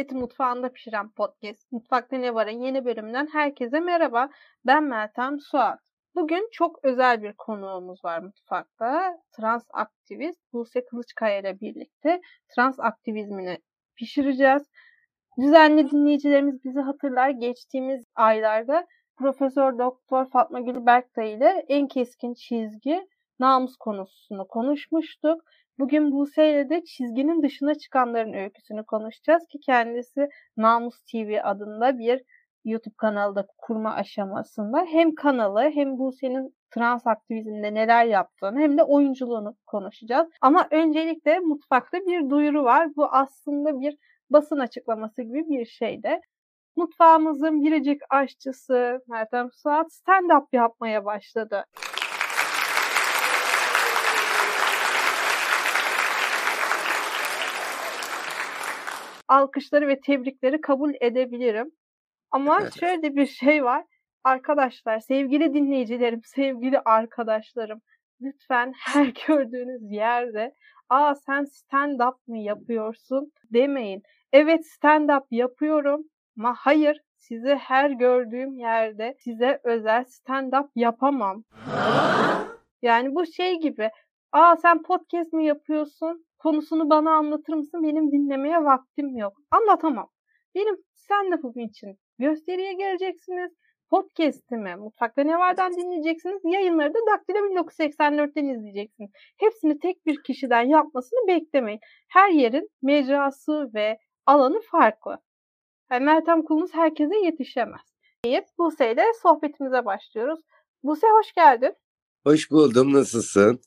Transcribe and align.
cinsiyeti 0.00 0.14
mutfağında 0.14 0.72
pişiren 0.72 1.10
podcast 1.10 1.72
Mutfakta 1.72 2.16
Ne 2.16 2.34
Var'ın 2.34 2.60
yeni 2.60 2.84
bölümünden 2.84 3.28
herkese 3.32 3.80
merhaba. 3.80 4.28
Ben 4.66 4.84
Meltem 4.84 5.40
Suat. 5.40 5.78
Bugün 6.14 6.48
çok 6.52 6.84
özel 6.84 7.22
bir 7.22 7.32
konuğumuz 7.32 8.04
var 8.04 8.18
mutfakta. 8.22 9.18
Trans 9.36 9.64
aktivist 9.72 10.52
Buse 10.52 10.84
Kılıçkaya 10.84 11.40
ile 11.40 11.60
birlikte 11.60 12.20
trans 12.54 12.80
aktivizmini 12.80 13.58
pişireceğiz. 13.96 14.62
Düzenli 15.40 15.90
dinleyicilerimiz 15.90 16.64
bizi 16.64 16.80
hatırlar. 16.80 17.30
Geçtiğimiz 17.30 18.04
aylarda 18.14 18.86
Profesör 19.16 19.78
Doktor 19.78 20.30
Fatma 20.30 20.60
Gül 20.60 20.86
Berktay 20.86 21.32
ile 21.32 21.64
en 21.68 21.88
keskin 21.88 22.34
çizgi 22.34 23.06
namus 23.40 23.76
konusunu 23.76 24.48
konuşmuştuk. 24.48 25.42
Bugün 25.80 26.12
Buse 26.12 26.50
ile 26.50 26.70
de 26.70 26.84
çizginin 26.84 27.42
dışına 27.42 27.74
çıkanların 27.74 28.32
öyküsünü 28.32 28.84
konuşacağız 28.84 29.46
ki 29.46 29.58
kendisi 29.60 30.28
Namus 30.56 31.00
TV 31.00 31.38
adında 31.42 31.98
bir 31.98 32.22
YouTube 32.64 32.94
kanalı 32.96 33.34
da 33.34 33.46
kurma 33.58 33.94
aşamasında. 33.94 34.84
Hem 34.84 35.14
kanalı 35.14 35.60
hem 35.60 35.98
Buse'nin 35.98 36.54
trans 36.70 37.06
aktivizminde 37.06 37.74
neler 37.74 38.04
yaptığını 38.04 38.60
hem 38.60 38.78
de 38.78 38.82
oyunculuğunu 38.82 39.56
konuşacağız. 39.66 40.28
Ama 40.40 40.68
öncelikle 40.70 41.38
mutfakta 41.38 41.98
bir 41.98 42.30
duyuru 42.30 42.64
var. 42.64 42.88
Bu 42.96 43.06
aslında 43.06 43.80
bir 43.80 43.96
basın 44.30 44.58
açıklaması 44.58 45.22
gibi 45.22 45.48
bir 45.48 45.66
şeydi. 45.66 46.20
Mutfağımızın 46.76 47.62
biricik 47.62 48.00
aşçısı 48.10 49.00
Meltem 49.08 49.48
Suat 49.52 49.86
stand-up 49.86 50.46
yapmaya 50.52 51.04
başladı. 51.04 51.64
Alkışları 59.30 59.88
ve 59.88 60.00
tebrikleri 60.00 60.60
kabul 60.60 60.94
edebilirim. 61.00 61.70
Ama 62.30 62.58
evet. 62.62 62.80
şöyle 62.80 63.16
bir 63.16 63.26
şey 63.26 63.64
var. 63.64 63.84
Arkadaşlar, 64.24 65.00
sevgili 65.00 65.54
dinleyicilerim, 65.54 66.20
sevgili 66.24 66.80
arkadaşlarım, 66.80 67.80
lütfen 68.20 68.72
her 68.76 69.06
gördüğünüz 69.26 69.92
yerde 69.92 70.54
''Aa 70.88 71.14
sen 71.14 71.44
stand-up 71.44 72.16
mı 72.26 72.38
yapıyorsun?'' 72.38 73.32
demeyin. 73.52 74.02
Evet 74.32 74.64
stand-up 74.66 75.26
yapıyorum 75.30 76.04
ama 76.38 76.54
hayır 76.58 77.00
sizi 77.16 77.54
her 77.54 77.90
gördüğüm 77.90 78.58
yerde 78.58 79.14
size 79.18 79.60
özel 79.64 80.02
stand-up 80.04 80.68
yapamam. 80.76 81.44
yani 82.82 83.14
bu 83.14 83.26
şey 83.26 83.60
gibi 83.60 83.90
''Aa 84.32 84.56
sen 84.56 84.82
podcast 84.82 85.32
mi 85.32 85.46
yapıyorsun?'' 85.46 86.29
Konusunu 86.40 86.90
bana 86.90 87.14
anlatır 87.14 87.52
mısın? 87.52 87.82
Benim 87.82 88.12
dinlemeye 88.12 88.64
vaktim 88.64 89.16
yok. 89.16 89.32
Anlatamam. 89.50 90.08
Benim 90.54 90.76
sen 90.94 91.32
de 91.32 91.42
bugün 91.42 91.68
için 91.68 91.98
gösteriye 92.18 92.72
geleceksiniz. 92.72 93.52
Podcast'imi 93.90 94.76
Mutfakta 94.76 95.22
Ne 95.22 95.38
Var'dan 95.38 95.72
dinleyeceksiniz. 95.72 96.40
Yayınları 96.44 96.94
da 96.94 96.98
Daktilo 97.12 97.38
1984'ten 97.38 98.44
izleyeceksiniz. 98.44 99.10
Hepsini 99.36 99.78
tek 99.78 100.06
bir 100.06 100.22
kişiden 100.22 100.62
yapmasını 100.62 101.28
beklemeyin. 101.28 101.80
Her 102.08 102.30
yerin 102.30 102.68
mecrası 102.82 103.70
ve 103.74 103.98
alanı 104.26 104.60
farklı. 104.60 105.18
Yani 105.90 106.04
Meltem 106.04 106.42
kulunuz 106.42 106.74
herkese 106.74 107.16
yetişemez. 107.16 107.80
Deyip 108.24 108.44
Buse 108.58 108.92
ile 108.92 109.04
sohbetimize 109.22 109.84
başlıyoruz. 109.84 110.40
Buse 110.82 111.06
hoş 111.06 111.32
geldin. 111.32 111.74
Hoş 112.24 112.50
buldum. 112.50 112.92
Nasılsın? 112.92 113.60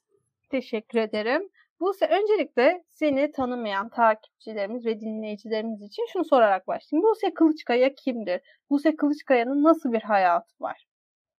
Teşekkür 0.51 0.99
ederim. 0.99 1.49
Buse 1.79 2.05
öncelikle 2.05 2.83
seni 2.87 3.31
tanımayan 3.31 3.89
takipçilerimiz 3.89 4.85
ve 4.85 4.99
dinleyicilerimiz 4.99 5.81
için 5.81 6.05
şunu 6.13 6.25
sorarak 6.25 6.67
başlayayım. 6.67 7.09
Buse 7.09 7.33
Kılıçkaya 7.33 7.95
kimdir? 7.95 8.41
Buse 8.69 8.95
Kılıçkaya'nın 8.95 9.63
nasıl 9.63 9.93
bir 9.93 10.01
hayatı 10.01 10.53
var? 10.59 10.87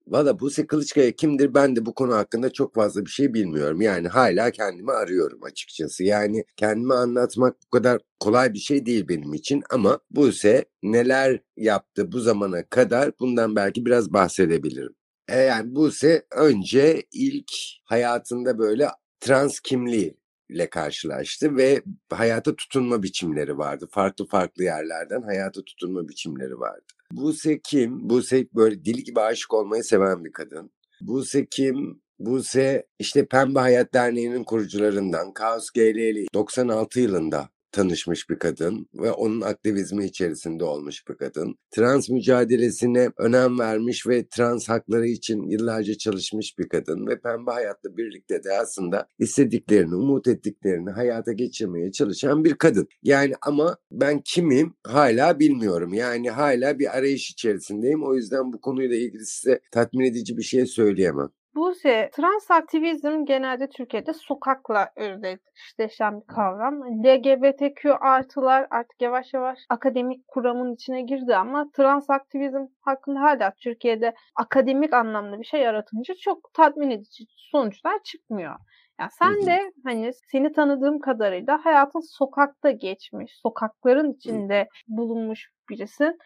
Valla 0.08 0.40
Buse 0.40 0.68
Kılıçkaya 0.68 1.12
kimdir 1.12 1.54
ben 1.54 1.76
de 1.76 1.86
bu 1.86 1.94
konu 1.94 2.16
hakkında 2.16 2.54
çok 2.54 2.76
fazla 2.76 3.06
bir 3.06 3.10
şey 3.10 3.34
bilmiyorum. 3.34 3.82
Yani 3.82 4.08
hala 4.08 4.52
kendimi 4.52 4.92
arıyorum 4.92 5.44
açıkçası. 5.44 6.04
Yani 6.04 6.44
kendimi 6.56 6.94
anlatmak 6.94 7.56
bu 7.66 7.70
kadar 7.70 8.02
kolay 8.20 8.54
bir 8.54 8.60
şey 8.60 8.86
değil 8.86 9.08
benim 9.08 9.34
için 9.34 9.64
ama 9.70 10.00
Buse 10.12 10.66
neler 10.84 11.40
yaptı 11.58 12.12
bu 12.12 12.20
zamana 12.20 12.64
kadar 12.70 13.12
bundan 13.20 13.56
belki 13.56 13.86
biraz 13.86 14.14
bahsedebilirim. 14.14 14.96
E 15.28 15.38
yani 15.38 15.76
Buse 15.76 16.26
önce 16.36 17.04
ilk 17.12 17.52
hayatında 17.86 18.58
böyle 18.58 18.88
trans 19.20 19.60
kimliği 19.60 20.23
ile 20.54 20.70
karşılaştı 20.70 21.58
ve 21.58 21.82
hayata 22.10 22.56
tutunma 22.56 23.04
biçimleri 23.04 23.58
vardı. 23.58 23.88
Farklı 23.92 24.28
farklı 24.28 24.64
yerlerden 24.64 25.22
hayata 25.22 25.64
tutunma 25.64 26.10
biçimleri 26.10 26.60
vardı. 26.60 26.86
Buse 27.12 27.60
kim? 27.64 28.10
Buse 28.10 28.48
böyle 28.56 28.86
dili 28.86 29.04
gibi 29.04 29.22
aşık 29.22 29.54
olmayı 29.54 29.84
seven 29.84 30.26
bir 30.26 30.32
kadın. 30.32 30.72
Buse 31.02 31.46
kim? 31.46 32.04
Buse 32.20 32.88
işte 33.00 33.26
Pembe 33.26 33.60
Hayat 33.60 33.94
Derneği'nin 33.94 34.44
kurucularından 34.44 35.34
Kaos 35.34 35.70
GL'li 35.70 36.26
96 36.34 37.00
yılında 37.00 37.50
tanışmış 37.74 38.30
bir 38.30 38.40
kadın 38.40 38.88
ve 38.94 39.12
onun 39.12 39.42
aktivizmi 39.42 40.06
içerisinde 40.06 40.64
olmuş 40.64 41.08
bir 41.10 41.16
kadın. 41.16 41.56
Trans 41.72 42.10
mücadelesine 42.10 43.10
önem 43.18 43.60
vermiş 43.60 44.08
ve 44.08 44.28
trans 44.28 44.70
hakları 44.70 45.08
için 45.08 45.50
yıllarca 45.50 45.98
çalışmış 45.98 46.60
bir 46.60 46.70
kadın 46.70 47.08
ve 47.08 47.20
Pembe 47.20 47.52
Hayat'la 47.52 47.98
birlikte 47.98 48.44
de 48.44 48.52
aslında 48.62 49.08
istediklerini, 49.20 49.96
umut 49.96 50.28
ettiklerini 50.28 50.90
hayata 50.90 51.32
geçirmeye 51.34 51.92
çalışan 51.92 52.44
bir 52.44 52.54
kadın. 52.54 52.88
Yani 53.04 53.34
ama 53.42 53.78
ben 53.92 54.22
kimim 54.26 54.74
hala 54.84 55.40
bilmiyorum. 55.40 55.94
Yani 55.94 56.30
hala 56.30 56.80
bir 56.80 56.98
arayış 56.98 57.32
içerisindeyim. 57.32 58.04
O 58.04 58.16
yüzden 58.16 58.54
bu 58.54 58.62
konuyla 58.62 58.96
ilgili 58.96 59.26
size 59.26 59.60
tatmin 59.72 60.06
edici 60.06 60.38
bir 60.38 60.44
şey 60.44 60.66
söyleyemem. 60.66 61.30
Buse, 61.56 62.10
trans 62.14 62.52
aktivizm 62.52 63.26
genelde 63.26 63.70
Türkiye'de 63.70 64.14
sokakla 64.14 64.92
özdeşleşen 64.96 66.22
bir 66.22 66.28
kavram. 66.28 67.04
LGBTQ 67.04 67.96
artılar 68.02 68.68
artık 68.70 69.02
yavaş 69.02 69.34
yavaş 69.34 69.60
akademik 69.70 70.28
kuramın 70.28 70.74
içine 70.74 71.02
girdi 71.02 71.36
ama 71.36 71.70
trans 71.74 72.10
aktivizm 72.10 72.66
hakkında 72.82 73.22
hala 73.22 73.54
Türkiye'de 73.64 74.14
akademik 74.36 74.94
anlamda 74.94 75.40
bir 75.40 75.46
şey 75.46 75.62
yaratınca 75.62 76.14
çok 76.22 76.54
tatmin 76.54 76.90
edici 76.90 77.24
sonuçlar 77.38 78.04
çıkmıyor. 78.04 78.56
Ya 79.00 79.10
sen 79.10 79.46
de 79.46 79.72
hani 79.86 80.12
seni 80.32 80.52
tanıdığım 80.52 81.00
kadarıyla 81.00 81.66
hayatın 81.66 82.18
sokakta 82.18 82.72
geçmiş, 82.72 83.32
sokakların 83.42 84.14
içinde 84.14 84.68
bulunmuş 84.88 85.50
birisin. 85.70 86.18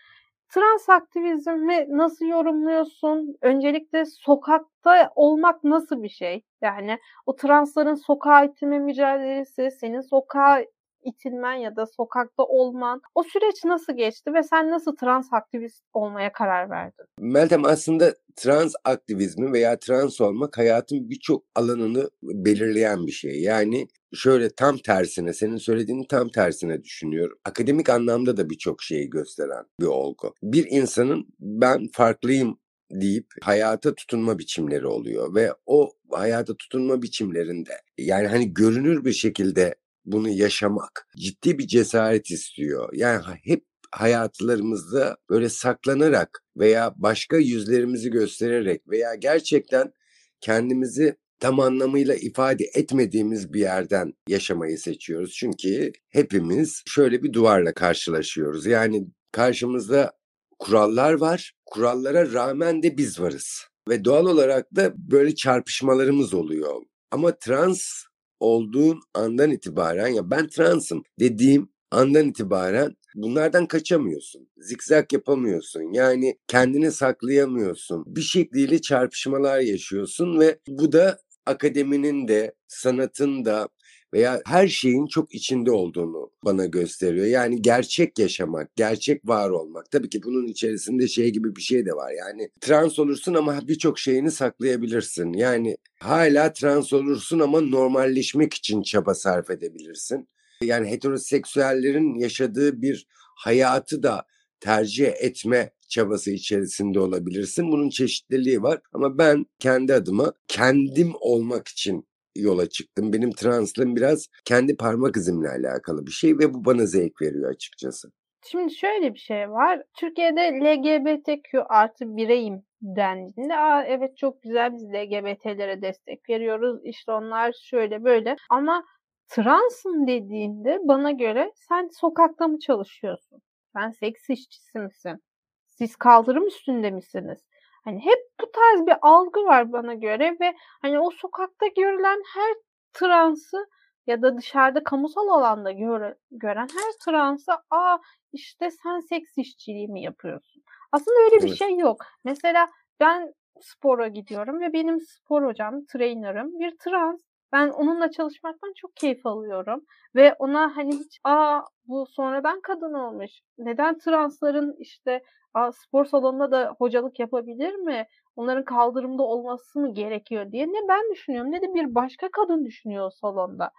Trans 0.54 0.90
aktivizmi 0.90 1.86
nasıl 1.90 2.26
yorumluyorsun? 2.26 3.38
Öncelikle 3.42 4.06
sokakta 4.06 5.12
olmak 5.16 5.64
nasıl 5.64 6.04
bir 6.04 6.10
şey? 6.10 6.44
Yani 6.62 6.98
o 7.26 7.36
transların 7.36 7.96
sokağa 7.96 8.44
itme 8.44 8.80
mücadelesi, 8.80 9.70
senin 9.80 10.02
sokağa 10.02 10.64
itilmen 11.04 11.54
ya 11.54 11.76
da 11.76 11.86
sokakta 11.86 12.44
olman 12.44 13.02
o 13.16 13.24
süreç 13.24 13.66
nasıl 13.66 13.94
geçti 13.94 14.34
ve 14.34 14.44
sen 14.44 14.72
nasıl 14.72 14.96
trans 14.96 15.34
aktivist 15.34 15.84
olmaya 15.94 16.32
karar 16.32 16.70
verdin? 16.70 17.06
Meltem 17.20 17.66
aslında 17.66 18.14
trans 18.36 18.74
aktivizmi 18.84 19.54
veya 19.54 19.80
trans 19.80 20.22
olmak 20.22 20.58
hayatın 20.58 21.10
birçok 21.10 21.44
alanını 21.56 22.10
belirleyen 22.24 23.08
bir 23.08 23.12
şey. 23.12 23.42
Yani 23.42 23.88
şöyle 24.14 24.50
tam 24.50 24.78
tersine 24.78 25.34
senin 25.34 25.58
söylediğin 25.58 26.04
tam 26.04 26.30
tersine 26.30 26.84
düşünüyorum. 26.84 27.38
Akademik 27.46 27.90
anlamda 27.90 28.38
da 28.38 28.50
birçok 28.50 28.84
şeyi 28.84 29.10
gösteren 29.10 29.66
bir 29.82 29.86
olgu. 29.86 30.34
Bir 30.44 30.68
insanın 30.70 31.28
ben 31.40 31.88
farklıyım 31.94 32.60
deyip 32.92 33.28
hayata 33.42 33.96
tutunma 33.96 34.40
biçimleri 34.40 34.88
oluyor 34.88 35.36
ve 35.36 35.54
o 35.66 35.90
hayata 36.12 36.58
tutunma 36.58 37.02
biçimlerinde 37.02 37.82
yani 37.98 38.28
hani 38.28 38.54
görünür 38.54 39.06
bir 39.06 39.14
şekilde 39.14 39.76
bunu 40.06 40.30
yaşamak 40.30 41.08
ciddi 41.18 41.60
bir 41.60 41.68
cesaret 41.68 42.32
istiyor. 42.32 42.90
Yani 42.94 43.24
hep 43.44 43.66
hayatlarımızda 43.92 45.18
böyle 45.30 45.50
saklanarak 45.50 46.44
veya 46.58 46.94
başka 46.96 47.38
yüzlerimizi 47.38 48.12
göstererek 48.12 48.90
veya 48.90 49.16
gerçekten 49.16 49.94
kendimizi 50.42 51.18
tam 51.40 51.60
anlamıyla 51.60 52.16
ifade 52.16 52.64
etmediğimiz 52.74 53.54
bir 53.54 53.60
yerden 53.60 54.14
yaşamayı 54.28 54.78
seçiyoruz. 54.78 55.34
Çünkü 55.34 55.92
hepimiz 56.10 56.84
şöyle 56.86 57.24
bir 57.24 57.34
duvarla 57.34 57.74
karşılaşıyoruz. 57.74 58.66
Yani 58.66 59.08
karşımızda 59.32 60.12
kurallar 60.60 61.14
var. 61.14 61.54
Kurallara 61.66 62.34
rağmen 62.34 62.84
de 62.84 62.98
biz 62.98 63.20
varız. 63.20 63.62
Ve 63.90 64.06
doğal 64.06 64.26
olarak 64.26 64.76
da 64.76 64.94
böyle 64.98 65.36
çarpışmalarımız 65.36 66.34
oluyor. 66.34 66.82
Ama 67.12 67.40
trans 67.40 68.04
olduğun 68.40 69.00
andan 69.14 69.52
itibaren 69.52 70.08
ya 70.08 70.32
ben 70.32 70.48
transım 70.48 71.04
dediğim 71.20 71.70
andan 71.92 72.28
itibaren 72.28 72.96
bunlardan 73.16 73.66
kaçamıyorsun. 73.66 74.50
Zikzak 74.58 75.14
yapamıyorsun. 75.14 75.94
Yani 75.94 76.38
kendini 76.48 76.92
saklayamıyorsun. 76.92 78.04
Bir 78.08 78.22
şekliyle 78.22 78.82
çarpışmalar 78.82 79.60
yaşıyorsun 79.60 80.40
ve 80.40 80.60
bu 80.68 80.92
da 80.92 81.20
akademinin 81.48 82.28
de 82.28 82.54
sanatın 82.68 83.46
da 83.46 83.70
veya 84.14 84.42
her 84.46 84.68
şeyin 84.68 85.08
çok 85.08 85.34
içinde 85.34 85.72
olduğunu 85.72 86.32
bana 86.46 86.66
gösteriyor. 86.66 87.26
Yani 87.26 87.62
gerçek 87.62 88.20
yaşamak, 88.20 88.76
gerçek 88.76 89.28
var 89.28 89.50
olmak. 89.50 89.92
Tabii 89.92 90.10
ki 90.10 90.24
bunun 90.24 90.48
içerisinde 90.48 91.08
şey 91.08 91.30
gibi 91.30 91.56
bir 91.56 91.62
şey 91.62 91.86
de 91.86 91.94
var. 91.94 92.12
Yani 92.12 92.50
trans 92.62 93.00
olursun 93.00 93.34
ama 93.34 93.68
birçok 93.68 94.00
şeyini 94.00 94.32
saklayabilirsin. 94.32 95.34
Yani 95.34 95.78
hala 96.00 96.54
trans 96.54 96.94
olursun 96.94 97.40
ama 97.40 97.62
normalleşmek 97.62 98.54
için 98.54 98.82
çaba 98.82 99.14
sarf 99.14 99.50
edebilirsin. 99.50 100.28
Yani 100.62 100.90
heteroseksüellerin 100.90 102.20
yaşadığı 102.20 102.82
bir 102.82 103.08
hayatı 103.36 104.04
da 104.04 104.26
tercih 104.60 105.08
etme 105.08 105.72
çabası 105.90 106.32
içerisinde 106.32 107.00
olabilirsin. 107.00 107.72
Bunun 107.72 107.90
çeşitliliği 107.90 108.62
var 108.62 108.80
ama 108.94 109.18
ben 109.18 109.46
kendi 109.60 109.94
adıma 109.94 110.34
kendim 110.48 111.14
olmak 111.20 111.68
için 111.68 112.08
yola 112.36 112.70
çıktım. 112.70 113.14
Benim 113.14 113.32
translığım 113.32 113.96
biraz 113.96 114.28
kendi 114.46 114.78
parmak 114.78 115.18
izimle 115.18 115.50
alakalı 115.50 116.06
bir 116.08 116.12
şey 116.12 116.40
ve 116.40 116.54
bu 116.54 116.66
bana 116.66 116.86
zevk 116.86 117.22
veriyor 117.22 117.52
açıkçası. 117.52 118.12
Şimdi 118.46 118.76
şöyle 118.76 119.14
bir 119.14 119.20
şey 119.20 119.50
var. 119.50 119.84
Türkiye'de 119.98 120.42
LGBTQ 120.42 121.64
artı 121.70 122.18
bireyim 122.18 122.64
dendiğinde 122.82 123.58
Aa, 123.58 123.84
evet 123.84 124.18
çok 124.18 124.42
güzel 124.42 124.74
biz 124.74 124.84
LGBT'lere 124.84 125.82
destek 125.82 126.30
veriyoruz. 126.30 126.80
İşte 126.84 127.12
onlar 127.12 127.54
şöyle 127.64 128.04
böyle 128.04 128.36
ama 128.50 128.84
transın 129.28 130.08
dediğinde 130.08 130.80
bana 130.84 131.12
göre 131.12 131.52
sen 131.56 131.90
sokakta 132.00 132.48
mı 132.48 132.60
çalışıyorsun? 132.60 133.42
Sen 133.74 133.92
seks 133.92 134.30
işçisi 134.30 134.80
misin? 134.80 135.24
Siz 135.66 135.96
kaldırım 135.96 136.48
üstünde 136.48 136.92
misiniz? 136.92 137.40
Hani 137.84 138.06
hep 138.06 138.20
bu 138.42 138.52
tarz 138.52 138.88
bir 138.88 138.96
algı 139.02 139.46
var 139.46 139.72
bana 139.72 139.94
göre 139.94 140.38
ve 140.42 140.56
hani 140.82 141.00
o 141.00 141.12
sokakta 141.12 141.68
görülen 141.68 142.24
her 142.34 142.56
transı 142.94 143.68
ya 144.08 144.22
da 144.22 144.38
dışarıda 144.38 144.84
kamusal 144.84 145.28
alanda 145.28 145.72
gör, 145.72 146.16
gören 146.32 146.68
her 146.74 146.94
transı 147.06 147.52
aa 147.72 147.98
işte 148.34 148.72
sen 148.72 149.00
seks 149.00 149.38
işçiliği 149.38 149.88
mi 149.88 150.02
yapıyorsun? 150.02 150.64
Aslında 150.92 151.18
öyle 151.26 151.36
bir 151.36 151.48
evet. 151.48 151.58
şey 151.58 151.78
yok. 151.78 152.06
Mesela 152.24 152.70
ben 153.00 153.34
spora 153.62 154.08
gidiyorum 154.08 154.60
ve 154.60 154.74
benim 154.74 155.02
spor 155.02 155.46
hocam, 155.46 155.86
trainerım 155.86 156.60
bir 156.60 156.78
trans. 156.78 157.22
Ben 157.52 157.70
onunla 157.70 158.12
çalışmaktan 158.12 158.74
çok 158.76 158.96
keyif 158.96 159.26
alıyorum 159.26 159.86
ve 160.16 160.34
ona 160.40 160.78
hani 160.78 160.96
hiç 161.00 161.20
aa 161.24 161.62
bu 161.88 162.06
sonradan 162.06 162.62
kadın 162.62 162.94
olmuş. 162.94 163.32
Neden 163.58 163.98
transların 163.98 164.76
işte 164.80 165.22
aa, 165.54 165.72
spor 165.72 166.06
salonunda 166.06 166.52
da 166.52 166.76
hocalık 166.80 167.20
yapabilir 167.20 167.74
mi? 167.76 168.06
Onların 168.36 168.66
kaldırımda 168.66 169.24
olması 169.24 169.80
mı 169.80 169.94
gerekiyor 169.94 170.52
diye 170.52 170.68
ne 170.68 170.88
ben 170.90 171.12
düşünüyorum 171.14 171.52
ne 171.52 171.62
de 171.62 171.74
bir 171.74 171.96
başka 171.96 172.30
kadın 172.32 172.66
düşünüyor 172.66 173.12
salonda. 173.12 173.72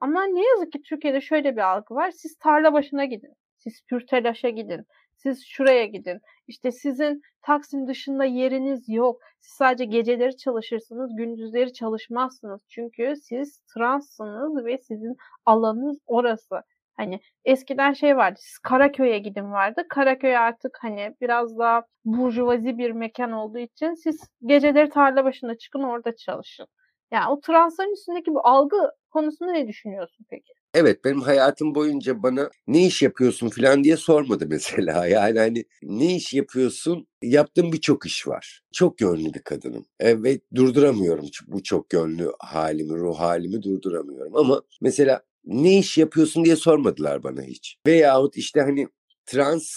Ama 0.00 0.24
ne 0.24 0.48
yazık 0.48 0.72
ki 0.72 0.82
Türkiye'de 0.82 1.20
şöyle 1.20 1.56
bir 1.56 1.70
algı 1.72 1.94
var. 1.94 2.10
Siz 2.10 2.36
tarla 2.38 2.72
başına 2.72 3.04
gidin. 3.04 3.34
Siz 3.58 3.82
pürtelaşa 3.88 4.48
gidin. 4.48 4.86
Siz 5.22 5.46
şuraya 5.46 5.86
gidin. 5.86 6.20
İşte 6.46 6.72
sizin 6.72 7.22
Taksim 7.42 7.86
dışında 7.86 8.24
yeriniz 8.24 8.88
yok. 8.88 9.20
Siz 9.40 9.52
sadece 9.54 9.84
geceleri 9.84 10.36
çalışırsınız, 10.36 11.16
gündüzleri 11.16 11.72
çalışmazsınız. 11.72 12.60
Çünkü 12.68 13.14
siz 13.22 13.58
transsınız 13.58 14.64
ve 14.64 14.78
sizin 14.78 15.16
alanınız 15.46 15.98
orası. 16.06 16.62
Hani 16.96 17.20
eskiden 17.44 17.92
şey 17.92 18.16
vardı, 18.16 18.38
siz 18.42 18.58
Karaköy'e 18.58 19.18
gidin 19.18 19.52
vardı. 19.52 19.86
Karaköy 19.88 20.36
artık 20.36 20.78
hani 20.80 21.16
biraz 21.20 21.58
daha 21.58 21.82
burjuvazi 22.04 22.78
bir 22.78 22.90
mekan 22.90 23.32
olduğu 23.32 23.58
için 23.58 23.94
siz 23.94 24.20
geceleri 24.46 24.88
tarla 24.88 25.24
başında 25.24 25.58
çıkın 25.58 25.82
orada 25.82 26.16
çalışın. 26.16 26.66
Yani 27.12 27.30
o 27.30 27.40
transların 27.40 27.92
üstündeki 27.92 28.34
bu 28.34 28.46
algı 28.46 28.76
konusunda 29.10 29.52
ne 29.52 29.68
düşünüyorsun 29.68 30.26
peki? 30.30 30.52
Evet 30.74 31.04
benim 31.04 31.20
hayatım 31.20 31.74
boyunca 31.74 32.22
bana 32.22 32.50
ne 32.66 32.86
iş 32.86 33.02
yapıyorsun 33.02 33.48
falan 33.48 33.84
diye 33.84 33.96
sormadı 33.96 34.46
mesela. 34.50 35.06
Yani 35.06 35.38
hani 35.38 35.64
ne 35.82 36.16
iş 36.16 36.34
yapıyorsun? 36.34 37.06
Yaptığım 37.22 37.72
birçok 37.72 38.06
iş 38.06 38.28
var. 38.28 38.62
Çok 38.72 39.00
yönlü 39.00 39.34
bir 39.34 39.42
kadınım. 39.42 39.86
Evet 40.00 40.42
durduramıyorum 40.54 41.26
bu 41.46 41.62
çok 41.62 41.92
yönlü 41.92 42.32
halimi, 42.38 42.94
ruh 42.98 43.18
halimi 43.18 43.62
durduramıyorum. 43.62 44.36
Ama 44.36 44.62
mesela 44.80 45.22
ne 45.44 45.78
iş 45.78 45.98
yapıyorsun 45.98 46.44
diye 46.44 46.56
sormadılar 46.56 47.22
bana 47.22 47.42
hiç. 47.42 47.76
Veyahut 47.86 48.36
işte 48.36 48.60
hani 48.60 48.88
trans 49.26 49.70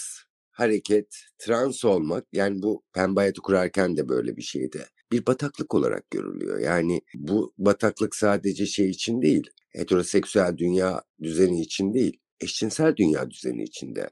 hareket, 0.50 1.16
trans 1.38 1.84
olmak 1.84 2.24
yani 2.32 2.62
bu 2.62 2.82
pembe 2.92 3.32
kurarken 3.42 3.96
de 3.96 4.08
böyle 4.08 4.36
bir 4.36 4.42
şeydi 4.42 4.86
bir 5.14 5.26
bataklık 5.26 5.74
olarak 5.74 6.10
görülüyor. 6.10 6.58
Yani 6.58 7.00
bu 7.14 7.54
bataklık 7.58 8.16
sadece 8.16 8.66
şey 8.66 8.90
için 8.90 9.22
değil, 9.22 9.50
heteroseksüel 9.70 10.56
dünya 10.56 11.02
düzeni 11.22 11.60
için 11.60 11.94
değil, 11.94 12.20
eşcinsel 12.40 12.96
dünya 12.96 13.30
düzeni 13.30 13.62
içinde 13.62 14.10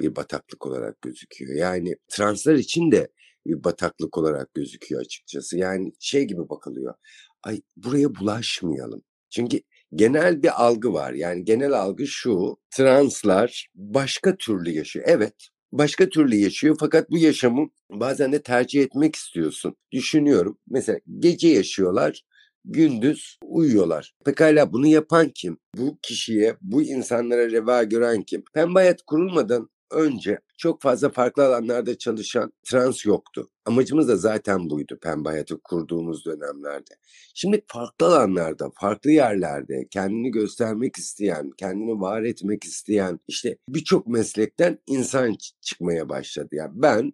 bir 0.00 0.16
bataklık 0.16 0.66
olarak 0.66 1.02
gözüküyor. 1.02 1.54
Yani 1.54 1.94
translar 2.08 2.54
için 2.54 2.92
de 2.92 3.08
bir 3.46 3.64
bataklık 3.64 4.18
olarak 4.18 4.54
gözüküyor 4.54 5.00
açıkçası. 5.00 5.58
Yani 5.58 5.92
şey 6.00 6.24
gibi 6.24 6.48
bakılıyor. 6.48 6.94
Ay 7.42 7.60
buraya 7.76 8.14
bulaşmayalım. 8.14 9.02
Çünkü 9.30 9.60
genel 9.94 10.42
bir 10.42 10.64
algı 10.64 10.92
var. 10.92 11.12
Yani 11.12 11.44
genel 11.44 11.72
algı 11.72 12.06
şu. 12.06 12.56
Translar 12.70 13.68
başka 13.74 14.36
türlü 14.36 14.70
yaşıyor. 14.70 15.04
Evet 15.08 15.34
başka 15.78 16.08
türlü 16.08 16.36
yaşıyor 16.36 16.76
fakat 16.80 17.10
bu 17.10 17.18
yaşamı 17.18 17.68
bazen 17.90 18.32
de 18.32 18.42
tercih 18.42 18.82
etmek 18.82 19.16
istiyorsun. 19.16 19.76
Düşünüyorum. 19.92 20.58
Mesela 20.70 20.98
gece 21.18 21.48
yaşıyorlar, 21.48 22.24
gündüz 22.64 23.38
uyuyorlar. 23.44 24.14
Pekala 24.24 24.72
bunu 24.72 24.86
yapan 24.86 25.28
kim? 25.34 25.58
Bu 25.76 25.98
kişiye, 26.02 26.56
bu 26.60 26.82
insanlara 26.82 27.50
reva 27.50 27.82
gören 27.84 28.22
kim? 28.22 28.44
Pembe 28.54 28.78
hayat 28.78 29.02
kurulmadan 29.02 29.70
önce 29.94 30.38
çok 30.58 30.82
fazla 30.82 31.10
farklı 31.10 31.46
alanlarda 31.46 31.98
çalışan 31.98 32.52
trans 32.64 33.06
yoktu. 33.06 33.50
Amacımız 33.64 34.08
da 34.08 34.16
zaten 34.16 34.70
buydu 34.70 34.98
pembe 35.02 35.28
hayatı 35.28 35.60
kurduğumuz 35.60 36.24
dönemlerde. 36.26 36.94
Şimdi 37.34 37.64
farklı 37.66 38.06
alanlarda, 38.06 38.70
farklı 38.80 39.10
yerlerde 39.10 39.86
kendini 39.90 40.30
göstermek 40.30 40.96
isteyen, 40.96 41.50
kendini 41.56 42.00
var 42.00 42.22
etmek 42.22 42.64
isteyen 42.64 43.20
işte 43.28 43.56
birçok 43.68 44.06
meslekten 44.06 44.78
insan 44.86 45.36
çıkmaya 45.60 46.08
başladı. 46.08 46.48
Yani 46.52 46.72
ben 46.74 47.12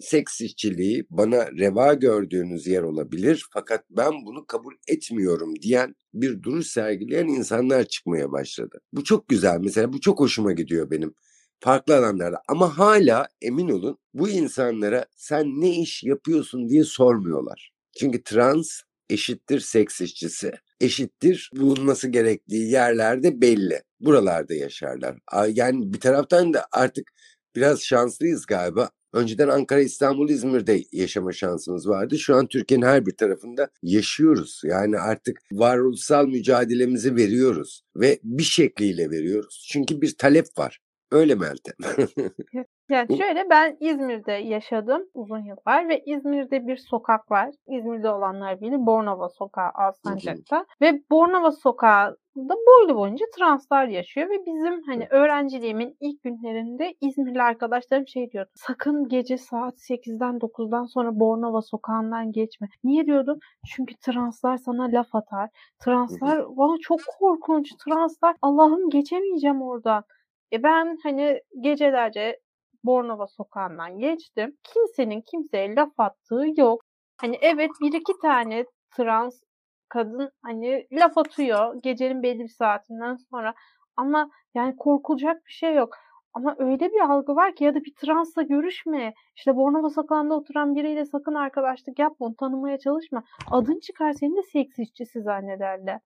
seks 0.00 0.40
işçiliği 0.40 1.06
bana 1.10 1.52
reva 1.52 1.94
gördüğünüz 1.94 2.66
yer 2.66 2.82
olabilir 2.82 3.46
fakat 3.50 3.84
ben 3.90 4.12
bunu 4.26 4.46
kabul 4.46 4.74
etmiyorum 4.88 5.54
diyen 5.62 5.94
bir 6.14 6.42
duruş 6.42 6.66
sergileyen 6.66 7.26
insanlar 7.26 7.84
çıkmaya 7.84 8.32
başladı. 8.32 8.80
Bu 8.92 9.04
çok 9.04 9.28
güzel 9.28 9.58
mesela 9.60 9.92
bu 9.92 10.00
çok 10.00 10.20
hoşuma 10.20 10.52
gidiyor 10.52 10.90
benim 10.90 11.14
farklı 11.60 11.96
alanlarda 11.96 12.42
ama 12.48 12.78
hala 12.78 13.28
emin 13.42 13.68
olun 13.68 13.98
bu 14.14 14.28
insanlara 14.28 15.06
sen 15.16 15.60
ne 15.60 15.76
iş 15.76 16.04
yapıyorsun 16.04 16.68
diye 16.68 16.84
sormuyorlar. 16.84 17.72
Çünkü 17.98 18.22
trans 18.22 18.80
eşittir 19.10 19.60
seks 19.60 20.00
işçisi, 20.00 20.52
eşittir 20.80 21.50
bulunması 21.56 22.08
gerektiği 22.08 22.70
yerlerde 22.70 23.40
belli. 23.40 23.82
Buralarda 24.00 24.54
yaşarlar. 24.54 25.18
Yani 25.48 25.92
bir 25.94 26.00
taraftan 26.00 26.54
da 26.54 26.66
artık 26.72 27.10
biraz 27.56 27.82
şanslıyız 27.82 28.46
galiba. 28.46 28.90
Önceden 29.12 29.48
Ankara, 29.48 29.80
İstanbul, 29.80 30.28
İzmir'de 30.28 30.84
yaşama 30.92 31.32
şansımız 31.32 31.88
vardı. 31.88 32.18
Şu 32.18 32.36
an 32.36 32.46
Türkiye'nin 32.46 32.86
her 32.86 33.06
bir 33.06 33.16
tarafında 33.16 33.68
yaşıyoruz. 33.82 34.60
Yani 34.64 34.98
artık 34.98 35.40
varoluşsal 35.52 36.26
mücadelemizi 36.26 37.16
veriyoruz 37.16 37.82
ve 37.96 38.20
bir 38.24 38.42
şekliyle 38.42 39.10
veriyoruz. 39.10 39.66
Çünkü 39.72 40.00
bir 40.00 40.16
talep 40.18 40.46
var. 40.58 40.80
Öyle 41.12 41.34
Meltem. 41.34 41.74
yani 42.90 43.18
şöyle 43.18 43.50
ben 43.50 43.76
İzmir'de 43.80 44.32
yaşadım 44.32 45.02
uzun 45.14 45.38
yıllar 45.38 45.88
ve 45.88 46.02
İzmir'de 46.06 46.66
bir 46.66 46.76
sokak 46.76 47.30
var. 47.30 47.50
İzmir'de 47.68 48.10
olanlar 48.10 48.60
bilir 48.60 48.86
Bornova 48.86 49.28
Sokağı 49.28 49.70
Alsancak'ta. 49.74 50.66
ve 50.80 51.02
Bornova 51.10 51.52
Sokağı 51.52 52.16
da 52.36 52.54
boylu 52.54 52.96
boyunca 52.96 53.26
translar 53.36 53.86
yaşıyor 53.86 54.30
ve 54.30 54.46
bizim 54.46 54.82
hani 54.82 55.06
öğrenciliğimin 55.10 55.96
ilk 56.00 56.22
günlerinde 56.22 56.94
İzmirli 57.00 57.42
arkadaşlarım 57.42 58.08
şey 58.08 58.30
diyordu. 58.30 58.50
Sakın 58.54 59.08
gece 59.08 59.38
saat 59.38 59.74
8'den 59.74 60.38
9'dan 60.38 60.84
sonra 60.84 61.20
Bornova 61.20 61.62
sokağından 61.62 62.32
geçme. 62.32 62.68
Niye 62.84 63.06
diyordum? 63.06 63.38
Çünkü 63.66 63.94
translar 63.96 64.56
sana 64.56 64.82
laf 64.82 65.14
atar. 65.14 65.50
Translar 65.84 66.56
bana 66.56 66.76
çok 66.80 67.00
korkunç. 67.18 67.72
Translar 67.84 68.36
Allah'ım 68.42 68.90
geçemeyeceğim 68.90 69.62
oradan. 69.62 70.04
E 70.52 70.62
ben 70.62 70.98
hani 71.02 71.40
gecelerce 71.60 72.40
Bornova 72.84 73.26
sokağından 73.26 73.98
geçtim. 73.98 74.56
Kimsenin 74.62 75.20
kimseye 75.20 75.74
laf 75.74 76.00
attığı 76.00 76.44
yok. 76.56 76.82
Hani 77.20 77.38
evet 77.40 77.70
bir 77.80 77.92
iki 77.92 78.12
tane 78.22 78.64
trans 78.96 79.40
kadın 79.88 80.30
hani 80.42 80.86
laf 80.92 81.18
atıyor 81.18 81.74
gecenin 81.82 82.22
belli 82.22 82.40
bir 82.40 82.48
saatinden 82.48 83.16
sonra 83.30 83.54
ama 83.96 84.30
yani 84.54 84.76
korkulacak 84.76 85.46
bir 85.46 85.52
şey 85.52 85.74
yok. 85.74 85.94
Ama 86.34 86.56
öyle 86.58 86.92
bir 86.92 87.00
algı 87.00 87.36
var 87.36 87.54
ki 87.54 87.64
ya 87.64 87.74
da 87.74 87.84
bir 87.84 87.94
transla 87.94 88.42
görüşme. 88.42 89.14
İşte 89.36 89.56
Bornova 89.56 89.90
sokağında 89.90 90.34
oturan 90.34 90.74
biriyle 90.74 91.04
sakın 91.04 91.34
arkadaşlık 91.34 91.98
yapma, 91.98 92.26
onu 92.26 92.36
tanımaya 92.36 92.78
çalışma. 92.78 93.24
Adın 93.50 93.80
çıkar 93.80 94.12
seni 94.12 94.36
de 94.36 94.42
seks 94.42 94.78
işçisi 94.78 95.22
zannederler. 95.22 96.00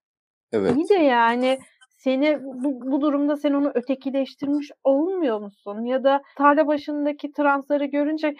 Evet. 0.52 0.76
İyi 0.76 0.88
de 0.88 0.94
yani 0.94 1.58
seni 2.04 2.38
bu, 2.42 2.92
bu 2.92 3.00
durumda 3.00 3.36
sen 3.36 3.52
onu 3.52 3.70
ötekileştirmiş 3.74 4.70
olmuyor 4.84 5.40
musun? 5.40 5.84
Ya 5.84 6.04
da 6.04 6.22
tarla 6.36 6.66
başındaki 6.66 7.32
transları 7.32 7.84
görünce 7.84 8.34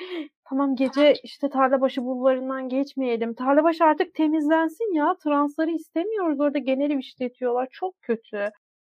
tamam 0.49 0.77
gece 0.77 1.15
işte 1.23 1.49
tarla 1.49 1.81
başı 1.81 2.03
bulvarından 2.03 2.69
geçmeyelim. 2.69 3.35
Tarla 3.35 3.65
başı 3.65 3.85
artık 3.85 4.15
temizlensin 4.15 4.95
ya. 4.95 5.15
Transları 5.25 5.71
istemiyoruz. 5.71 6.41
Orada 6.41 6.59
genel 6.59 6.91
işletiyorlar. 6.99 7.69
Çok 7.73 8.03
kötü. 8.03 8.37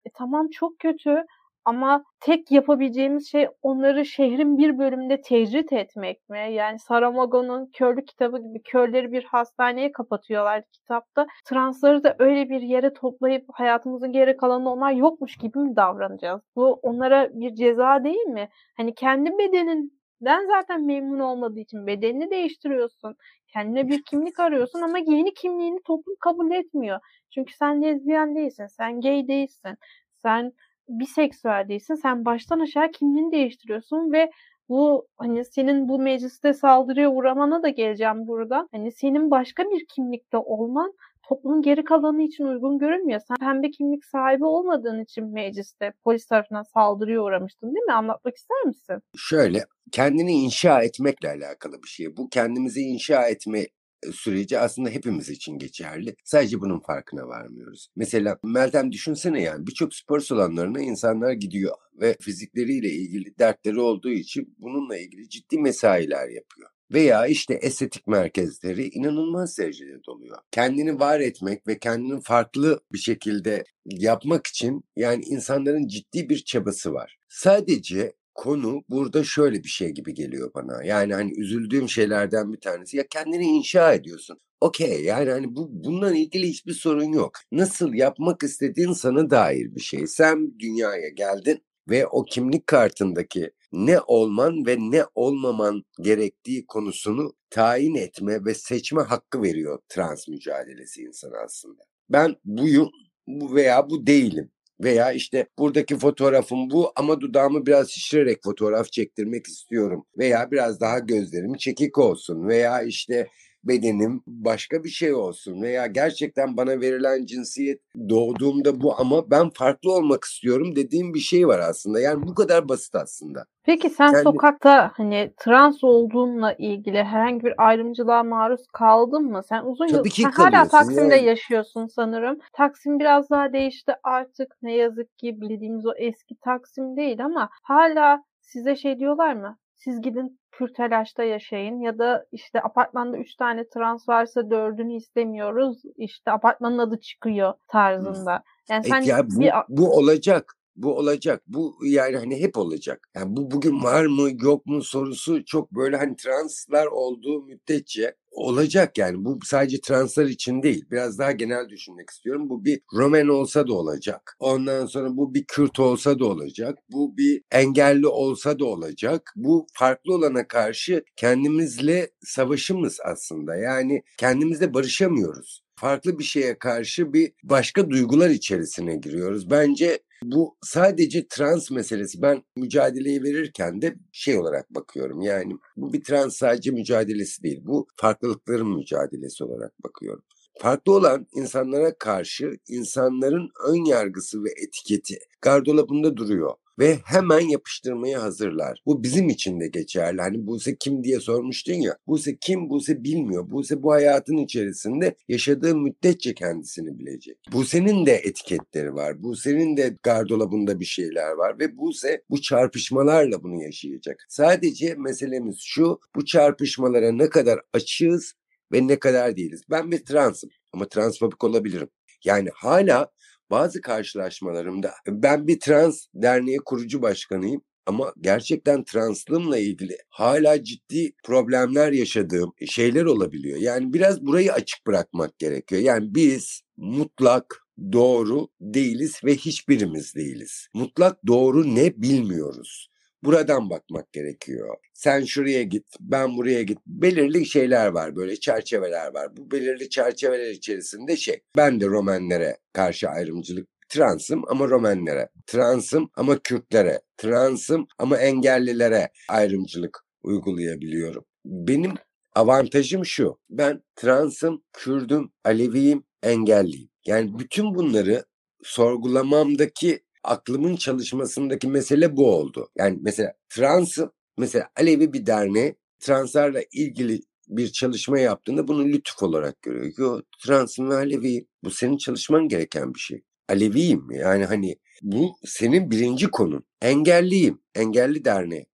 E 0.06 0.10
tamam 0.14 0.48
çok 0.48 0.78
kötü 0.78 1.24
ama 1.68 2.04
tek 2.20 2.50
yapabileceğimiz 2.50 3.30
şey 3.30 3.48
onları 3.62 4.04
şehrin 4.04 4.58
bir 4.58 4.78
bölümünde 4.78 5.20
tecrit 5.20 5.72
etmek 5.72 6.28
mi? 6.28 6.52
Yani 6.52 6.78
Saramago'nun 6.78 7.66
Körlük 7.66 8.08
kitabı 8.08 8.38
gibi 8.38 8.62
körleri 8.62 9.12
bir 9.12 9.24
hastaneye 9.24 9.92
kapatıyorlar 9.92 10.62
kitapta. 10.72 11.26
Transları 11.44 12.04
da 12.04 12.16
öyle 12.18 12.48
bir 12.50 12.60
yere 12.60 12.92
toplayıp 12.92 13.44
hayatımızın 13.52 14.12
geri 14.12 14.36
kalanında 14.36 14.70
onlar 14.70 14.92
yokmuş 14.92 15.36
gibi 15.36 15.58
mi 15.58 15.76
davranacağız? 15.76 16.40
Bu 16.56 16.72
onlara 16.82 17.28
bir 17.32 17.54
ceza 17.54 18.04
değil 18.04 18.26
mi? 18.26 18.48
Hani 18.76 18.94
kendi 18.94 19.30
bedeninden 19.38 20.46
zaten 20.46 20.86
memnun 20.86 21.18
olmadığı 21.18 21.60
için 21.60 21.86
bedenini 21.86 22.30
değiştiriyorsun. 22.30 23.16
Kendine 23.52 23.88
bir 23.88 24.02
kimlik 24.02 24.40
arıyorsun 24.40 24.82
ama 24.82 24.98
yeni 24.98 25.34
kimliğini 25.34 25.78
toplum 25.86 26.16
kabul 26.20 26.50
etmiyor. 26.50 27.00
Çünkü 27.34 27.54
sen 27.54 27.82
lezbiyen 27.82 28.36
değilsin, 28.36 28.66
sen 28.66 29.00
gay 29.00 29.28
değilsin, 29.28 29.74
sen 30.22 30.52
biseksüel 30.88 31.68
değilsin. 31.68 31.94
Sen 31.94 32.24
baştan 32.24 32.60
aşağı 32.60 32.90
kimliğini 32.90 33.32
değiştiriyorsun 33.32 34.12
ve 34.12 34.30
bu 34.68 35.06
hani 35.16 35.44
senin 35.44 35.88
bu 35.88 35.98
mecliste 35.98 36.52
saldırıya 36.54 37.10
uğramana 37.10 37.62
da 37.62 37.68
geleceğim 37.68 38.26
burada. 38.26 38.68
Hani 38.72 38.92
senin 38.92 39.30
başka 39.30 39.64
bir 39.64 39.86
kimlikte 39.94 40.36
olman 40.36 40.92
toplumun 41.28 41.62
geri 41.62 41.84
kalanı 41.84 42.22
için 42.22 42.44
uygun 42.44 42.78
görünmüyor. 42.78 43.20
Sen 43.28 43.36
pembe 43.36 43.70
kimlik 43.70 44.04
sahibi 44.04 44.44
olmadığın 44.44 45.02
için 45.02 45.32
mecliste 45.32 45.92
polis 46.04 46.26
tarafından 46.26 46.62
saldırıya 46.62 47.22
uğramıştın 47.22 47.66
değil 47.74 47.86
mi? 47.86 47.92
Anlatmak 47.92 48.36
ister 48.36 48.62
misin? 48.64 49.02
Şöyle 49.16 49.64
kendini 49.92 50.32
inşa 50.32 50.82
etmekle 50.82 51.28
alakalı 51.28 51.82
bir 51.82 51.88
şey. 51.88 52.16
Bu 52.16 52.28
kendimizi 52.28 52.80
inşa 52.80 53.28
etme 53.28 53.66
süreci 54.12 54.58
aslında 54.58 54.90
hepimiz 54.90 55.28
için 55.30 55.58
geçerli. 55.58 56.16
Sadece 56.24 56.60
bunun 56.60 56.80
farkına 56.80 57.28
varmıyoruz. 57.28 57.88
Mesela 57.96 58.38
Meltem 58.44 58.92
düşünsene 58.92 59.42
yani 59.42 59.66
birçok 59.66 59.94
spor 59.94 60.20
salonlarına 60.20 60.80
insanlar 60.80 61.32
gidiyor 61.32 61.76
ve 62.00 62.16
fizikleriyle 62.20 62.88
ilgili 62.88 63.38
dertleri 63.38 63.80
olduğu 63.80 64.10
için 64.10 64.54
bununla 64.58 64.98
ilgili 64.98 65.28
ciddi 65.28 65.58
mesailer 65.58 66.28
yapıyor. 66.28 66.70
Veya 66.92 67.26
işte 67.26 67.54
estetik 67.54 68.06
merkezleri 68.06 68.88
inanılmaz 68.88 69.58
derecede 69.58 70.04
doluyor. 70.06 70.38
Kendini 70.50 71.00
var 71.00 71.20
etmek 71.20 71.68
ve 71.68 71.78
kendini 71.78 72.20
farklı 72.20 72.80
bir 72.92 72.98
şekilde 72.98 73.64
yapmak 73.84 74.46
için 74.46 74.84
yani 74.96 75.24
insanların 75.24 75.86
ciddi 75.86 76.28
bir 76.28 76.38
çabası 76.44 76.92
var. 76.92 77.18
Sadece 77.28 78.12
konu 78.38 78.82
burada 78.88 79.24
şöyle 79.24 79.64
bir 79.64 79.68
şey 79.68 79.88
gibi 79.90 80.14
geliyor 80.14 80.50
bana. 80.54 80.84
Yani 80.84 81.14
hani 81.14 81.32
üzüldüğüm 81.40 81.88
şeylerden 81.88 82.52
bir 82.52 82.60
tanesi. 82.60 82.96
Ya 82.96 83.06
kendini 83.10 83.44
inşa 83.44 83.92
ediyorsun. 83.94 84.40
Okey 84.60 85.04
yani 85.04 85.30
hani 85.30 85.56
bu 85.56 85.68
bundan 85.70 86.14
ilgili 86.14 86.48
hiçbir 86.48 86.72
sorun 86.72 87.12
yok. 87.12 87.32
Nasıl 87.52 87.94
yapmak 87.94 88.42
istediğin 88.42 88.92
sana 88.92 89.30
dair 89.30 89.74
bir 89.74 89.80
şey. 89.80 90.06
Sen 90.06 90.58
dünyaya 90.58 91.08
geldin 91.08 91.62
ve 91.88 92.06
o 92.06 92.24
kimlik 92.24 92.66
kartındaki 92.66 93.50
ne 93.72 94.00
olman 94.00 94.66
ve 94.66 94.76
ne 94.78 95.04
olmaman 95.14 95.82
gerektiği 96.00 96.66
konusunu 96.66 97.32
tayin 97.50 97.94
etme 97.94 98.44
ve 98.44 98.54
seçme 98.54 99.02
hakkı 99.02 99.42
veriyor 99.42 99.78
trans 99.88 100.28
mücadelesi 100.28 101.02
insana 101.02 101.36
aslında. 101.44 101.82
Ben 102.10 102.36
buyum 102.44 102.90
veya 103.28 103.90
bu 103.90 104.06
değilim. 104.06 104.50
Veya 104.80 105.12
işte 105.12 105.46
buradaki 105.58 105.98
fotoğrafım 105.98 106.70
bu 106.70 106.92
ama 106.96 107.20
dudağımı 107.20 107.66
biraz 107.66 107.88
şişirerek 107.90 108.42
fotoğraf 108.44 108.92
çektirmek 108.92 109.46
istiyorum. 109.46 110.06
Veya 110.18 110.50
biraz 110.50 110.80
daha 110.80 110.98
gözlerim 110.98 111.54
çekik 111.54 111.98
olsun. 111.98 112.48
Veya 112.48 112.82
işte 112.82 113.28
bedenim 113.68 114.22
başka 114.26 114.84
bir 114.84 114.88
şey 114.88 115.14
olsun 115.14 115.62
veya 115.62 115.86
gerçekten 115.86 116.56
bana 116.56 116.80
verilen 116.80 117.26
cinsiyet 117.26 117.80
doğduğumda 118.08 118.80
bu 118.80 119.00
ama 119.00 119.30
ben 119.30 119.50
farklı 119.50 119.92
olmak 119.92 120.24
istiyorum 120.24 120.76
dediğim 120.76 121.14
bir 121.14 121.18
şey 121.18 121.48
var 121.48 121.58
aslında. 121.58 122.00
Yani 122.00 122.26
bu 122.26 122.34
kadar 122.34 122.68
basit 122.68 122.94
aslında. 122.94 123.44
Peki 123.64 123.90
sen 123.90 124.10
Kendi... 124.10 124.22
sokakta 124.22 124.92
hani 124.94 125.32
trans 125.36 125.84
olduğunla 125.84 126.52
ilgili 126.52 127.04
herhangi 127.04 127.44
bir 127.44 127.54
ayrımcılığa 127.58 128.22
maruz 128.22 128.66
kaldın 128.72 129.24
mı? 129.24 129.42
Sen 129.48 129.64
uzun 129.64 129.86
yıl 129.86 130.04
sen 130.04 130.30
hala 130.30 130.68
Taksim'de 130.68 131.14
yani. 131.14 131.26
yaşıyorsun 131.26 131.86
sanırım. 131.86 132.38
Taksim 132.52 132.98
biraz 132.98 133.30
daha 133.30 133.52
değişti 133.52 133.92
artık 134.02 134.56
ne 134.62 134.76
yazık 134.76 135.18
ki 135.18 135.40
bildiğimiz 135.40 135.86
o 135.86 135.92
eski 135.96 136.34
Taksim 136.40 136.96
değil 136.96 137.24
ama 137.24 137.48
hala 137.62 138.22
size 138.40 138.76
şey 138.76 138.98
diyorlar 138.98 139.32
mı? 139.32 139.58
Siz 139.78 140.00
gidin 140.00 140.40
kürtelaşta 140.52 141.24
yaşayın 141.24 141.80
ya 141.80 141.98
da 141.98 142.26
işte 142.32 142.62
apartmanda 142.62 143.18
üç 143.18 143.36
tane 143.36 143.68
trans 143.68 144.08
varsa 144.08 144.50
dördünü 144.50 144.96
istemiyoruz. 144.96 145.82
İşte 145.96 146.30
apartmanın 146.30 146.78
adı 146.78 147.00
çıkıyor 147.00 147.54
tarzında. 147.68 148.42
Yani 148.70 148.84
sen 148.84 149.00
ya 149.00 149.26
bu, 149.26 149.40
bir... 149.40 149.52
bu 149.68 149.96
olacak 149.96 150.58
bu 150.78 150.96
olacak. 150.98 151.42
Bu 151.46 151.76
yani 151.82 152.16
hani 152.16 152.40
hep 152.40 152.58
olacak. 152.58 153.08
Yani 153.16 153.36
bu 153.36 153.50
bugün 153.50 153.82
var 153.82 154.06
mı 154.06 154.28
yok 154.42 154.66
mu 154.66 154.82
sorusu 154.82 155.44
çok 155.44 155.72
böyle 155.72 155.96
hani 155.96 156.16
translar 156.16 156.86
olduğu 156.86 157.42
müddetçe 157.42 158.14
olacak 158.38 158.98
yani. 158.98 159.24
Bu 159.24 159.38
sadece 159.44 159.80
translar 159.80 160.26
için 160.26 160.62
değil. 160.62 160.84
Biraz 160.90 161.18
daha 161.18 161.32
genel 161.32 161.68
düşünmek 161.68 162.10
istiyorum. 162.10 162.48
Bu 162.48 162.64
bir 162.64 162.80
Roman 162.94 163.28
olsa 163.28 163.68
da 163.68 163.74
olacak. 163.74 164.36
Ondan 164.40 164.86
sonra 164.86 165.16
bu 165.16 165.34
bir 165.34 165.44
Kürt 165.44 165.80
olsa 165.80 166.18
da 166.18 166.24
olacak. 166.24 166.78
Bu 166.92 167.16
bir 167.16 167.42
engelli 167.50 168.06
olsa 168.06 168.58
da 168.58 168.64
olacak. 168.64 169.32
Bu 169.36 169.66
farklı 169.72 170.14
olana 170.14 170.48
karşı 170.48 171.04
kendimizle 171.16 172.10
savaşımız 172.24 172.98
aslında. 173.04 173.56
Yani 173.56 174.02
kendimizle 174.18 174.74
barışamıyoruz 174.74 175.62
farklı 175.78 176.18
bir 176.18 176.24
şeye 176.24 176.58
karşı 176.58 177.12
bir 177.12 177.32
başka 177.42 177.90
duygular 177.90 178.30
içerisine 178.30 178.96
giriyoruz. 178.96 179.50
Bence 179.50 179.98
bu 180.24 180.56
sadece 180.62 181.28
trans 181.28 181.70
meselesi. 181.70 182.22
Ben 182.22 182.42
mücadeleyi 182.56 183.22
verirken 183.22 183.82
de 183.82 183.94
şey 184.12 184.38
olarak 184.38 184.74
bakıyorum. 184.74 185.20
Yani 185.20 185.52
bu 185.76 185.92
bir 185.92 186.04
trans 186.04 186.36
sadece 186.36 186.70
mücadelesi 186.70 187.42
değil. 187.42 187.60
Bu 187.64 187.86
farklılıkların 187.96 188.76
mücadelesi 188.76 189.44
olarak 189.44 189.84
bakıyorum. 189.84 190.22
Farklı 190.58 190.92
olan 190.92 191.26
insanlara 191.32 191.98
karşı 191.98 192.58
insanların 192.68 193.50
ön 193.68 193.84
yargısı 193.84 194.44
ve 194.44 194.48
etiketi 194.66 195.18
gardırobunda 195.42 196.16
duruyor 196.16 196.54
ve 196.78 196.98
hemen 197.04 197.40
yapıştırmaya 197.40 198.22
hazırlar. 198.22 198.82
Bu 198.86 199.02
bizim 199.02 199.28
için 199.28 199.60
de 199.60 199.68
geçerli. 199.68 200.20
Hani 200.20 200.46
Buse 200.46 200.76
kim 200.76 201.04
diye 201.04 201.20
sormuştun 201.20 201.74
ya. 201.74 201.96
Buse 202.06 202.36
kim? 202.40 202.70
Buse 202.70 203.04
bilmiyor. 203.04 203.50
Buse 203.50 203.82
bu 203.82 203.92
hayatın 203.92 204.36
içerisinde 204.36 205.14
yaşadığı 205.28 205.76
müddetçe 205.76 206.34
kendisini 206.34 206.98
bilecek. 206.98 207.38
Buse'nin 207.52 208.06
de 208.06 208.12
etiketleri 208.12 208.94
var. 208.94 209.22
Buse'nin 209.22 209.76
de 209.76 209.96
gardolabında 210.02 210.80
bir 210.80 210.84
şeyler 210.84 211.30
var 211.30 211.58
ve 211.58 211.76
Buse 211.76 212.22
bu 212.30 212.40
çarpışmalarla 212.40 213.42
bunu 213.42 213.62
yaşayacak. 213.62 214.26
Sadece 214.28 214.94
meselemiz 214.94 215.58
şu. 215.60 216.00
Bu 216.14 216.24
çarpışmalara 216.24 217.12
ne 217.12 217.28
kadar 217.28 217.60
açığız 217.72 218.34
ve 218.72 218.86
ne 218.86 218.98
kadar 218.98 219.36
değiliz. 219.36 219.62
Ben 219.70 219.90
bir 219.90 220.04
transım 220.04 220.50
ama 220.72 220.88
transfobik 220.88 221.44
olabilirim. 221.44 221.88
Yani 222.24 222.48
hala 222.54 223.10
bazı 223.50 223.80
karşılaşmalarımda 223.80 224.94
ben 225.06 225.46
bir 225.46 225.60
trans 225.60 226.06
derneği 226.14 226.58
kurucu 226.58 227.02
başkanıyım 227.02 227.62
ama 227.86 228.12
gerçekten 228.20 228.84
translığımla 228.84 229.58
ilgili 229.58 229.98
hala 230.08 230.64
ciddi 230.64 231.12
problemler 231.24 231.92
yaşadığım 231.92 232.52
şeyler 232.66 233.04
olabiliyor. 233.04 233.58
Yani 233.58 233.92
biraz 233.92 234.26
burayı 234.26 234.52
açık 234.52 234.86
bırakmak 234.86 235.38
gerekiyor. 235.38 235.82
Yani 235.82 236.14
biz 236.14 236.62
mutlak 236.76 237.66
doğru 237.92 238.48
değiliz 238.60 239.20
ve 239.24 239.36
hiçbirimiz 239.36 240.14
değiliz. 240.14 240.68
Mutlak 240.74 241.26
doğru 241.26 241.74
ne 241.74 242.02
bilmiyoruz. 242.02 242.88
Buradan 243.22 243.70
bakmak 243.70 244.12
gerekiyor. 244.12 244.76
Sen 244.94 245.24
şuraya 245.24 245.62
git, 245.62 245.86
ben 246.00 246.36
buraya 246.36 246.62
git. 246.62 246.78
Belirli 246.86 247.46
şeyler 247.46 247.86
var 247.86 248.16
böyle 248.16 248.36
çerçeveler 248.36 249.14
var. 249.14 249.36
Bu 249.36 249.50
belirli 249.50 249.90
çerçeveler 249.90 250.50
içerisinde 250.50 251.16
şey. 251.16 251.40
Ben 251.56 251.80
de 251.80 251.86
Romenlere 251.86 252.56
karşı 252.72 253.08
ayrımcılık 253.08 253.68
transım 253.88 254.42
ama 254.48 254.68
Romenlere, 254.68 255.28
transım 255.46 256.10
ama 256.14 256.38
Kürtlere, 256.38 257.00
transım 257.16 257.86
ama 257.98 258.16
engellilere 258.16 259.10
ayrımcılık 259.28 260.04
uygulayabiliyorum. 260.22 261.24
Benim 261.44 261.94
avantajım 262.34 263.04
şu. 263.04 263.38
Ben 263.50 263.82
transım, 263.96 264.62
Kürdüm, 264.72 265.32
Aleviyim, 265.44 266.04
engelliyim. 266.22 266.90
Yani 267.06 267.38
bütün 267.38 267.74
bunları 267.74 268.24
sorgulamamdaki 268.62 270.00
aklımın 270.24 270.76
çalışmasındaki 270.76 271.68
mesele 271.68 272.16
bu 272.16 272.34
oldu. 272.34 272.68
Yani 272.76 272.98
mesela 273.02 273.34
trans, 273.48 273.98
mesela 274.38 274.68
Alevi 274.76 275.12
bir 275.12 275.26
derneği 275.26 275.74
translarla 276.00 276.62
ilgili 276.72 277.20
bir 277.48 277.72
çalışma 277.72 278.18
yaptığında 278.18 278.68
bunu 278.68 278.84
lütuf 278.84 279.22
olarak 279.22 279.62
görüyor. 279.62 279.92
Yo 279.98 280.20
transım 280.44 280.90
ve 280.90 280.94
Aleviyim. 280.94 281.46
Bu 281.64 281.70
senin 281.70 281.96
çalışman 281.96 282.48
gereken 282.48 282.94
bir 282.94 283.00
şey. 283.00 283.22
Aleviyim 283.48 284.10
yani 284.10 284.44
hani 284.44 284.76
bu 285.02 285.36
senin 285.44 285.90
birinci 285.90 286.30
konun. 286.30 286.64
Engelliyim. 286.82 287.60
Engelli 287.74 288.24
derneği 288.24 288.66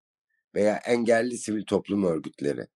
veya 0.55 0.75
engelli 0.75 1.37
sivil 1.37 1.63
toplum 1.63 2.03
örgütleri. 2.03 2.67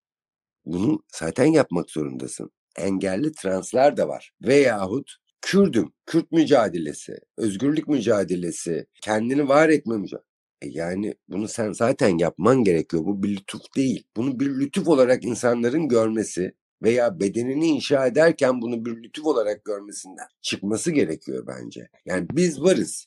Bunu 0.66 1.04
zaten 1.14 1.46
yapmak 1.46 1.90
zorundasın. 1.92 2.52
Engelli 2.78 3.32
translar 3.32 3.98
da 3.98 4.08
var. 4.08 4.32
Veyahut 4.42 5.16
Kürdüm, 5.42 5.92
Kürt 6.06 6.32
mücadelesi, 6.32 7.18
özgürlük 7.38 7.88
mücadelesi, 7.88 8.88
kendini 9.02 9.48
var 9.48 9.70
etme 9.70 9.98
mücadelesi. 9.98 10.30
Yani 10.64 11.16
bunu 11.28 11.48
sen 11.48 11.72
zaten 11.72 12.18
yapman 12.18 12.64
gerekiyor. 12.64 13.06
Bu 13.06 13.24
bir 13.24 13.30
lütuf 13.30 13.62
değil. 13.76 14.04
Bunu 14.16 14.40
bir 14.40 14.46
lütuf 14.46 14.88
olarak 14.88 15.24
insanların 15.24 15.88
görmesi 15.88 16.54
veya 16.84 17.20
bedenini 17.20 17.68
inşa 17.68 18.08
ederken 18.08 18.62
bunu 18.62 18.86
bir 18.86 19.04
lütuf 19.04 19.26
olarak 19.26 19.66
görmesinden 19.66 20.28
çıkması 20.42 20.92
gerekiyor 20.92 21.48
bence. 21.48 21.90
Yani 22.06 22.28
biz 22.32 22.62
varız. 22.62 23.06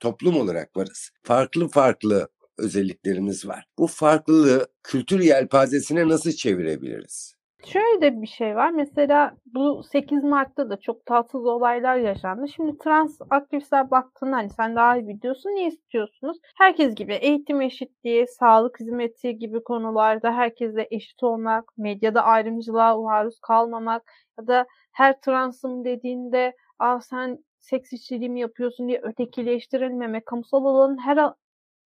Toplum 0.00 0.36
olarak 0.36 0.76
varız. 0.76 1.10
Farklı 1.22 1.68
farklı 1.68 2.28
özelliklerimiz 2.58 3.46
var. 3.46 3.66
Bu 3.78 3.86
farklılığı 3.86 4.68
kültür 4.82 5.20
yelpazesine 5.20 6.08
nasıl 6.08 6.32
çevirebiliriz? 6.32 7.34
Şöyle 7.66 8.00
de 8.00 8.22
bir 8.22 8.26
şey 8.26 8.56
var. 8.56 8.70
Mesela 8.70 9.36
bu 9.46 9.82
8 9.82 10.24
Mart'ta 10.24 10.70
da 10.70 10.80
çok 10.80 11.06
tatsız 11.06 11.46
olaylar 11.46 11.96
yaşandı. 11.96 12.48
Şimdi 12.48 12.78
trans 12.78 13.20
aktivistler 13.30 13.90
baktığında 13.90 14.36
hani 14.36 14.50
sen 14.50 14.76
daha 14.76 14.96
iyi 14.96 15.08
biliyorsun. 15.08 15.50
Ne 15.50 15.66
istiyorsunuz? 15.66 16.38
Herkes 16.58 16.94
gibi 16.94 17.14
eğitim 17.14 17.60
eşitliği, 17.60 18.26
sağlık 18.28 18.80
hizmeti 18.80 19.38
gibi 19.38 19.62
konularda 19.62 20.32
herkesle 20.32 20.88
eşit 20.90 21.22
olmak, 21.22 21.78
medyada 21.78 22.22
ayrımcılığa 22.22 22.96
maruz 22.96 23.40
kalmamak 23.40 24.02
ya 24.38 24.46
da 24.46 24.66
her 24.92 25.20
transım 25.20 25.84
dediğinde 25.84 26.52
Aa, 26.78 27.00
sen 27.00 27.44
seks 27.58 27.92
işçiliği 27.92 28.30
mi 28.30 28.40
yapıyorsun 28.40 28.88
diye 28.88 29.00
ötekileştirilmemek, 29.02 30.26
kamusal 30.26 30.64
alanın 30.64 30.98
her 30.98 31.32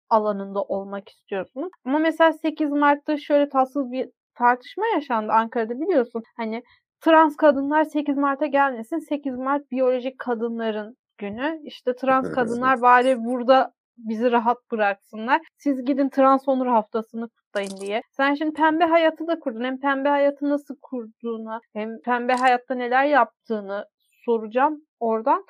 alanında 0.10 0.62
olmak 0.64 1.10
istiyorsunuz. 1.10 1.72
Ama 1.86 2.00
mesela 2.00 2.34
8 2.34 2.72
Mart'ta 2.72 3.18
şöyle 3.18 3.50
tatsız 3.50 3.92
bir 3.92 4.10
tartışma 4.38 4.86
yaşandı 4.88 5.32
Ankara'da 5.32 5.74
biliyorsun. 5.80 6.24
Hani 6.38 6.64
trans 7.02 7.36
kadınlar 7.36 7.84
8 7.84 8.18
Mart'a 8.18 8.46
gelmesin. 8.46 9.00
8 9.00 9.38
Mart 9.38 9.72
biyolojik 9.72 10.20
kadınların 10.20 10.96
günü. 11.18 11.60
İşte 11.64 11.96
trans 11.96 12.32
kadınlar 12.32 12.82
bari 12.82 13.18
burada 13.20 13.72
bizi 13.98 14.32
rahat 14.32 14.58
bıraksınlar. 14.72 15.42
Siz 15.58 15.86
gidin 15.86 16.10
trans 16.10 16.48
onur 16.48 16.68
haftasını 16.68 17.30
kutlayın 17.30 17.78
diye. 17.82 18.02
Sen 18.12 18.34
şimdi 18.34 18.54
pembe 18.54 18.84
hayatı 18.84 19.28
da 19.28 19.40
kurdun. 19.40 19.64
Hem 19.64 19.80
pembe 19.80 20.10
hayatı 20.10 20.50
nasıl 20.50 20.76
kurduğunu 20.82 21.60
hem 21.74 21.90
pembe 22.06 22.34
hayatta 22.34 22.76
neler 22.76 23.06
yaptığını 23.06 23.86
soracağım 24.26 24.82
oradan. 25.00 25.46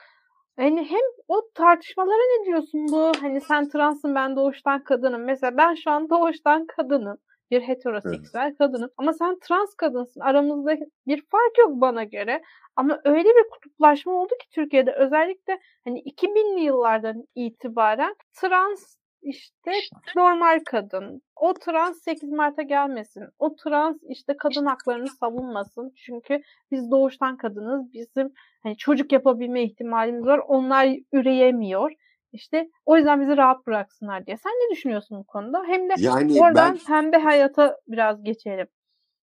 Hani 0.58 0.90
hem 0.90 1.02
o 1.28 1.42
tartışmalara 1.56 2.40
ne 2.40 2.46
diyorsun 2.46 2.88
bu? 2.92 3.12
Hani 3.22 3.42
sen 3.42 3.70
transın 3.70 4.16
ben 4.16 4.36
doğuştan 4.36 4.84
kadınım. 4.84 5.24
Mesela 5.24 5.58
ben 5.58 5.74
şu 5.74 5.92
an 5.92 6.10
doğuştan 6.10 6.66
kadınım 6.66 7.18
bir 7.53 7.62
heteroseksüel 7.62 8.48
evet. 8.48 8.57
kadınım. 8.57 8.89
Ama 8.98 9.13
sen 9.13 9.39
trans 9.39 9.74
kadınsın. 9.74 10.19
Aramızda 10.22 10.77
bir 11.07 11.22
fark 11.31 11.57
yok 11.57 11.72
bana 11.72 12.03
göre. 12.03 12.41
Ama 12.75 13.01
öyle 13.05 13.29
bir 13.29 13.50
kutuplaşma 13.50 14.13
oldu 14.13 14.33
ki 14.41 14.50
Türkiye'de 14.51 14.91
özellikle 14.91 15.60
hani 15.83 16.01
2000'li 16.01 16.62
yıllardan 16.62 17.24
itibaren 17.36 18.16
trans 18.42 18.98
işte 19.22 19.72
normal 20.16 20.59
kadın. 20.66 21.22
O 21.35 21.53
trans 21.53 22.03
8 22.03 22.29
Mart'a 22.29 22.61
gelmesin. 22.61 23.24
O 23.39 23.55
trans 23.55 23.98
işte 24.09 24.37
kadın 24.37 24.66
haklarını 24.66 25.07
savunmasın. 25.07 25.94
Çünkü 25.96 26.42
biz 26.72 26.92
doğuştan 26.92 27.37
kadınız. 27.37 27.94
Bizim 27.94 28.33
hani 28.63 28.77
çocuk 28.77 29.11
yapabilme 29.11 29.63
ihtimalimiz 29.63 30.25
var. 30.25 30.42
Onlar 30.48 30.89
üreyemiyor. 31.13 31.92
İşte 32.33 32.69
o 32.85 32.98
yüzden 32.98 33.22
bizi 33.22 33.37
rahat 33.37 33.67
bıraksınlar 33.67 34.25
diye. 34.25 34.37
Sen 34.37 34.51
ne 34.51 34.75
düşünüyorsun 34.75 35.19
bu 35.19 35.24
konuda? 35.24 35.63
Hem 35.67 35.89
de 35.89 35.93
yani 35.98 36.41
oradan 36.41 36.75
ben, 36.75 36.85
pembe 36.85 37.17
hayata 37.17 37.77
biraz 37.87 38.24
geçelim. 38.24 38.67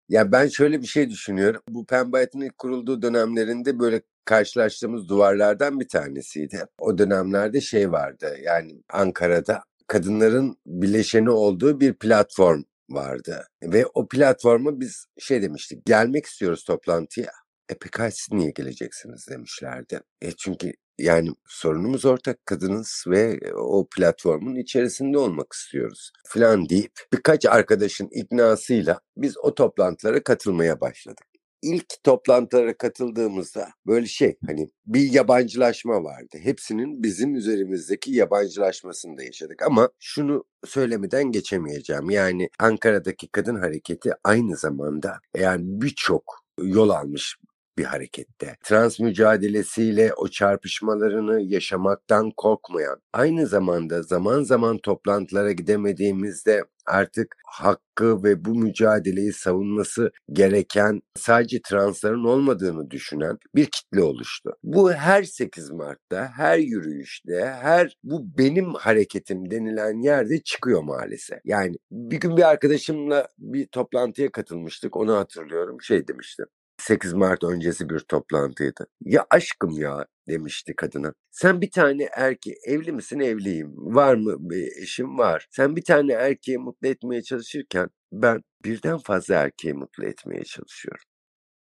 Ya 0.09 0.33
ben 0.33 0.49
şöyle 0.49 0.83
bir 0.83 0.87
şey 0.87 1.11
düşünüyorum. 1.11 1.63
Bu 1.69 1.87
pembe 1.87 2.17
hayatın 2.17 2.41
ilk 2.41 2.59
kurulduğu 2.59 3.03
dönemlerinde 3.03 3.79
böyle 3.79 4.03
karşılaştığımız 4.25 5.09
duvarlardan 5.09 5.81
bir 5.81 5.89
tanesiydi. 5.89 6.67
O 6.79 6.99
dönemlerde 6.99 7.61
şey 7.61 7.93
vardı 7.93 8.37
yani 8.43 8.83
Ankara'da 8.93 9.63
kadınların 9.87 10.57
bileşeni 10.67 11.31
olduğu 11.31 11.81
bir 11.81 11.95
platform 11.95 12.63
vardı. 12.91 13.47
Ve 13.63 13.87
o 13.95 14.09
platforma 14.09 14.81
biz 14.81 15.07
şey 15.19 15.43
demiştik 15.43 15.87
gelmek 15.87 16.27
istiyoruz 16.27 16.65
toplantıya. 16.65 17.33
E 17.69 17.75
peki 17.81 18.17
siz 18.17 18.33
niye 18.33 18.51
geleceksiniz 18.51 19.27
demişlerdi. 19.31 20.01
E 20.23 20.33
çünkü 20.33 20.73
yani 20.99 21.31
sorunumuz 21.47 22.05
ortak 22.05 22.47
kadınız 22.47 23.05
ve 23.07 23.41
o 23.55 23.89
platformun 23.97 24.57
içerisinde 24.57 25.19
olmak 25.19 25.53
istiyoruz 25.53 26.13
falan 26.29 26.69
deyip 26.69 26.93
birkaç 27.13 27.47
arkadaşın 27.47 28.09
iknasıyla 28.13 29.01
biz 29.17 29.39
o 29.39 29.55
toplantılara 29.55 30.23
katılmaya 30.23 30.81
başladık. 30.81 31.27
İlk 31.63 32.05
toplantılara 32.05 32.77
katıldığımızda 32.77 33.69
böyle 33.87 34.07
şey 34.07 34.37
hani 34.47 34.71
bir 34.87 35.13
yabancılaşma 35.13 36.05
vardı. 36.05 36.39
Hepsinin 36.43 37.03
bizim 37.03 37.35
üzerimizdeki 37.35 38.13
yabancılaşmasını 38.13 39.19
da 39.19 39.23
yaşadık 39.23 39.63
ama 39.63 39.89
şunu 39.99 40.45
söylemeden 40.67 41.25
geçemeyeceğim. 41.25 42.11
Yani 42.11 42.49
Ankara'daki 42.59 43.29
kadın 43.29 43.57
hareketi 43.57 44.11
aynı 44.25 44.57
zamanda 44.57 45.21
yani 45.37 45.63
birçok 45.65 46.45
yol 46.63 46.89
almış 46.89 47.37
bir 47.79 47.85
harekette. 47.85 48.57
Trans 48.65 49.01
mücadelesiyle 49.01 50.15
o 50.15 50.29
çarpışmalarını 50.29 51.41
yaşamaktan 51.41 52.31
korkmayan, 52.37 53.01
aynı 53.13 53.47
zamanda 53.47 54.03
zaman 54.03 54.43
zaman 54.43 54.79
toplantılara 54.79 55.53
gidemediğimizde 55.53 56.65
artık 56.87 57.37
hakkı 57.47 58.25
ve 58.25 58.45
bu 58.45 58.55
mücadeleyi 58.55 59.33
savunması 59.33 60.13
gereken 60.33 61.03
sadece 61.17 61.61
transların 61.63 62.25
olmadığını 62.25 62.91
düşünen 62.91 63.39
bir 63.55 63.67
kitle 63.67 64.03
oluştu. 64.03 64.57
Bu 64.63 64.93
her 64.93 65.23
8 65.23 65.71
Mart'ta, 65.71 66.31
her 66.37 66.59
yürüyüşte, 66.59 67.57
her 67.61 67.97
bu 68.05 68.39
benim 68.39 68.75
hareketim 68.75 69.51
denilen 69.51 70.03
yerde 70.03 70.43
çıkıyor 70.43 70.83
maalesef. 70.83 71.39
Yani 71.45 71.77
bir 71.91 72.21
gün 72.21 72.37
bir 72.37 72.49
arkadaşımla 72.51 73.29
bir 73.39 73.67
toplantıya 73.67 74.33
katılmıştık. 74.33 74.97
Onu 74.97 75.17
hatırlıyorum. 75.17 75.83
Şey 75.83 76.09
demiştim. 76.09 76.47
8 76.79 77.13
Mart 77.13 77.45
öncesi 77.45 77.89
bir 77.89 77.99
toplantıydı. 77.99 78.87
Ya 79.01 79.27
aşkım 79.31 79.71
ya 79.71 80.07
demişti 80.29 80.77
kadına. 80.77 81.13
Sen 81.31 81.61
bir 81.61 81.71
tane 81.71 82.09
erkeği 82.17 82.57
evli 82.67 82.93
misin 82.93 83.21
evliyim 83.21 83.73
var 83.77 84.15
mı 84.15 84.37
bir 84.39 84.83
eşim 84.83 85.19
var. 85.19 85.47
Sen 85.51 85.77
bir 85.77 85.85
tane 85.85 86.13
erkeği 86.13 86.59
mutlu 86.59 86.89
etmeye 86.89 87.23
çalışırken 87.23 87.89
ben 88.13 88.43
birden 88.65 88.99
fazla 88.99 89.35
erkeği 89.35 89.75
mutlu 89.75 90.05
etmeye 90.05 90.45
çalışıyorum. 90.45 91.05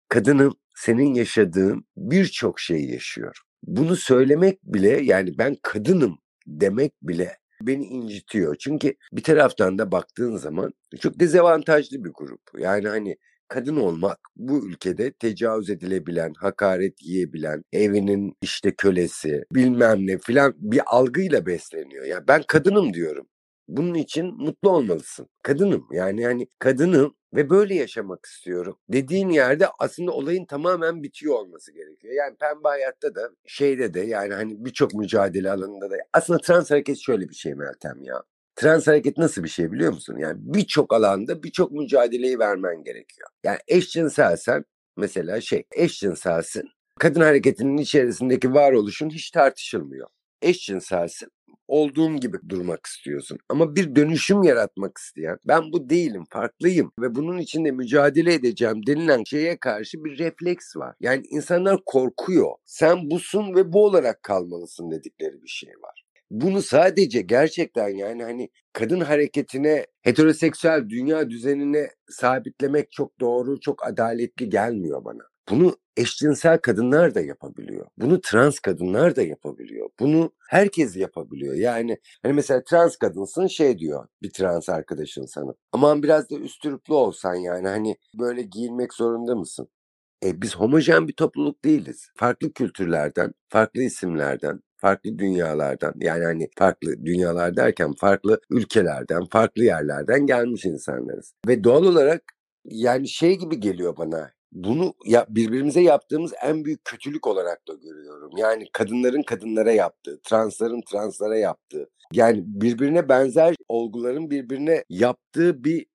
Kadının 0.08 0.52
senin 0.74 1.14
yaşadığın 1.14 1.84
birçok 1.96 2.60
şey 2.60 2.84
yaşıyor. 2.84 3.36
Bunu 3.62 3.96
söylemek 3.96 4.62
bile 4.64 4.88
yani 4.88 5.38
ben 5.38 5.56
kadınım 5.62 6.18
demek 6.46 6.92
bile 7.02 7.36
beni 7.66 7.84
incitiyor. 7.84 8.56
Çünkü 8.56 8.94
bir 9.12 9.22
taraftan 9.22 9.78
da 9.78 9.92
baktığın 9.92 10.36
zaman 10.36 10.72
çok 11.00 11.20
dezavantajlı 11.20 12.04
bir 12.04 12.10
grup. 12.10 12.40
Yani 12.58 12.88
hani 12.88 13.16
kadın 13.48 13.76
olmak 13.76 14.18
bu 14.36 14.66
ülkede 14.66 15.12
tecavüz 15.12 15.70
edilebilen, 15.70 16.34
hakaret 16.38 17.02
yiyebilen, 17.02 17.64
evinin 17.72 18.36
işte 18.42 18.74
kölesi, 18.74 19.44
bilmem 19.54 20.06
ne 20.06 20.18
filan 20.18 20.54
bir 20.56 20.80
algıyla 20.86 21.46
besleniyor. 21.46 22.04
Yani 22.04 22.28
ben 22.28 22.42
kadınım 22.48 22.94
diyorum. 22.94 23.26
Bunun 23.68 23.94
için 23.94 24.26
mutlu 24.26 24.70
olmalısın. 24.70 25.28
Kadınım 25.42 25.86
yani 25.92 26.22
yani 26.22 26.46
kadınım 26.58 27.14
ve 27.34 27.50
böyle 27.50 27.74
yaşamak 27.74 28.26
istiyorum. 28.26 28.78
Dediğin 28.88 29.28
yerde 29.28 29.66
aslında 29.78 30.12
olayın 30.12 30.46
tamamen 30.46 31.02
bitiyor 31.02 31.34
olması 31.34 31.72
gerekiyor. 31.72 32.14
Yani 32.14 32.36
pembe 32.36 32.68
hayatta 32.68 33.14
da 33.14 33.30
şeyde 33.46 33.94
de 33.94 34.00
yani 34.00 34.34
hani 34.34 34.64
birçok 34.64 34.94
mücadele 34.94 35.50
alanında 35.50 35.90
da 35.90 35.96
aslında 36.12 36.40
trans 36.40 36.70
hareket 36.70 36.98
şöyle 36.98 37.28
bir 37.28 37.34
şey 37.34 37.54
Meltem 37.54 38.02
ya. 38.02 38.22
Trans 38.56 38.86
hareket 38.86 39.18
nasıl 39.18 39.44
bir 39.44 39.48
şey 39.48 39.72
biliyor 39.72 39.92
musun? 39.92 40.16
Yani 40.18 40.36
birçok 40.40 40.94
alanda 40.94 41.42
birçok 41.42 41.72
mücadeleyi 41.72 42.38
vermen 42.38 42.84
gerekiyor. 42.84 43.28
Yani 43.44 43.58
eşcinselsen 43.68 44.64
mesela 44.96 45.40
şey 45.40 45.64
eşcinselsin. 45.72 46.68
Kadın 46.98 47.20
hareketinin 47.20 47.76
içerisindeki 47.76 48.54
varoluşun 48.54 49.10
hiç 49.10 49.30
tartışılmıyor. 49.30 50.08
Eşcinselsin 50.42 51.28
olduğun 51.68 52.20
gibi 52.20 52.36
durmak 52.48 52.86
istiyorsun. 52.86 53.38
Ama 53.48 53.76
bir 53.76 53.96
dönüşüm 53.96 54.42
yaratmak 54.42 54.98
isteyen, 54.98 55.38
ben 55.48 55.72
bu 55.72 55.90
değilim, 55.90 56.24
farklıyım 56.30 56.92
ve 56.98 57.14
bunun 57.14 57.38
için 57.38 57.64
de 57.64 57.70
mücadele 57.70 58.34
edeceğim 58.34 58.86
denilen 58.86 59.24
şeye 59.24 59.56
karşı 59.56 60.04
bir 60.04 60.18
refleks 60.18 60.76
var. 60.76 60.96
Yani 61.00 61.22
insanlar 61.30 61.80
korkuyor. 61.86 62.50
Sen 62.64 63.10
busun 63.10 63.54
ve 63.54 63.72
bu 63.72 63.84
olarak 63.84 64.22
kalmalısın 64.22 64.90
dedikleri 64.90 65.42
bir 65.42 65.48
şey 65.48 65.72
var. 65.82 66.01
Bunu 66.32 66.62
sadece 66.62 67.20
gerçekten 67.20 67.88
yani 67.88 68.22
hani 68.22 68.50
kadın 68.72 69.00
hareketine 69.00 69.86
heteroseksüel 70.02 70.88
dünya 70.88 71.30
düzenine 71.30 71.90
sabitlemek 72.10 72.92
çok 72.92 73.20
doğru, 73.20 73.60
çok 73.60 73.86
adaletli 73.86 74.48
gelmiyor 74.50 75.04
bana. 75.04 75.22
Bunu 75.50 75.76
eşcinsel 75.96 76.58
kadınlar 76.58 77.14
da 77.14 77.20
yapabiliyor. 77.20 77.86
Bunu 77.98 78.20
trans 78.20 78.58
kadınlar 78.58 79.16
da 79.16 79.22
yapabiliyor. 79.22 79.90
Bunu 80.00 80.32
herkes 80.48 80.96
yapabiliyor. 80.96 81.54
Yani 81.54 81.98
hani 82.22 82.32
mesela 82.32 82.64
trans 82.64 82.96
kadınsın 82.96 83.46
şey 83.46 83.78
diyor 83.78 84.08
bir 84.22 84.30
trans 84.30 84.68
arkadaşın 84.68 85.26
sana. 85.26 85.54
Aman 85.72 86.02
biraz 86.02 86.30
da 86.30 86.36
üstürüplü 86.36 86.94
olsan 86.94 87.34
yani 87.34 87.68
hani 87.68 87.96
böyle 88.18 88.42
giyinmek 88.42 88.94
zorunda 88.94 89.34
mısın? 89.34 89.68
E, 90.24 90.42
biz 90.42 90.56
homojen 90.56 91.08
bir 91.08 91.12
topluluk 91.12 91.64
değiliz. 91.64 92.08
Farklı 92.16 92.52
kültürlerden, 92.52 93.32
farklı 93.48 93.82
isimlerden, 93.82 94.60
farklı 94.82 95.18
dünyalardan 95.18 95.94
yani 96.00 96.24
hani 96.24 96.48
farklı 96.58 97.06
dünyalar 97.06 97.56
derken 97.56 97.92
farklı 97.92 98.40
ülkelerden, 98.50 99.24
farklı 99.24 99.64
yerlerden 99.64 100.26
gelmiş 100.26 100.64
insanlarız. 100.64 101.34
Ve 101.48 101.64
doğal 101.64 101.84
olarak 101.84 102.22
yani 102.64 103.08
şey 103.08 103.38
gibi 103.38 103.60
geliyor 103.60 103.96
bana 103.96 104.30
bunu 104.52 104.94
ya, 105.06 105.26
birbirimize 105.28 105.80
yaptığımız 105.80 106.32
en 106.42 106.64
büyük 106.64 106.84
kötülük 106.84 107.26
olarak 107.26 107.68
da 107.68 107.74
görüyorum. 107.74 108.30
Yani 108.36 108.64
kadınların 108.72 109.22
kadınlara 109.22 109.72
yaptığı, 109.72 110.20
transların 110.22 110.80
translara 110.90 111.36
yaptığı. 111.36 111.90
Yani 112.12 112.42
birbirine 112.46 113.08
benzer 113.08 113.54
olguların 113.68 114.30
birbirine 114.30 114.84
yaptığı 114.88 115.64
bir 115.64 115.86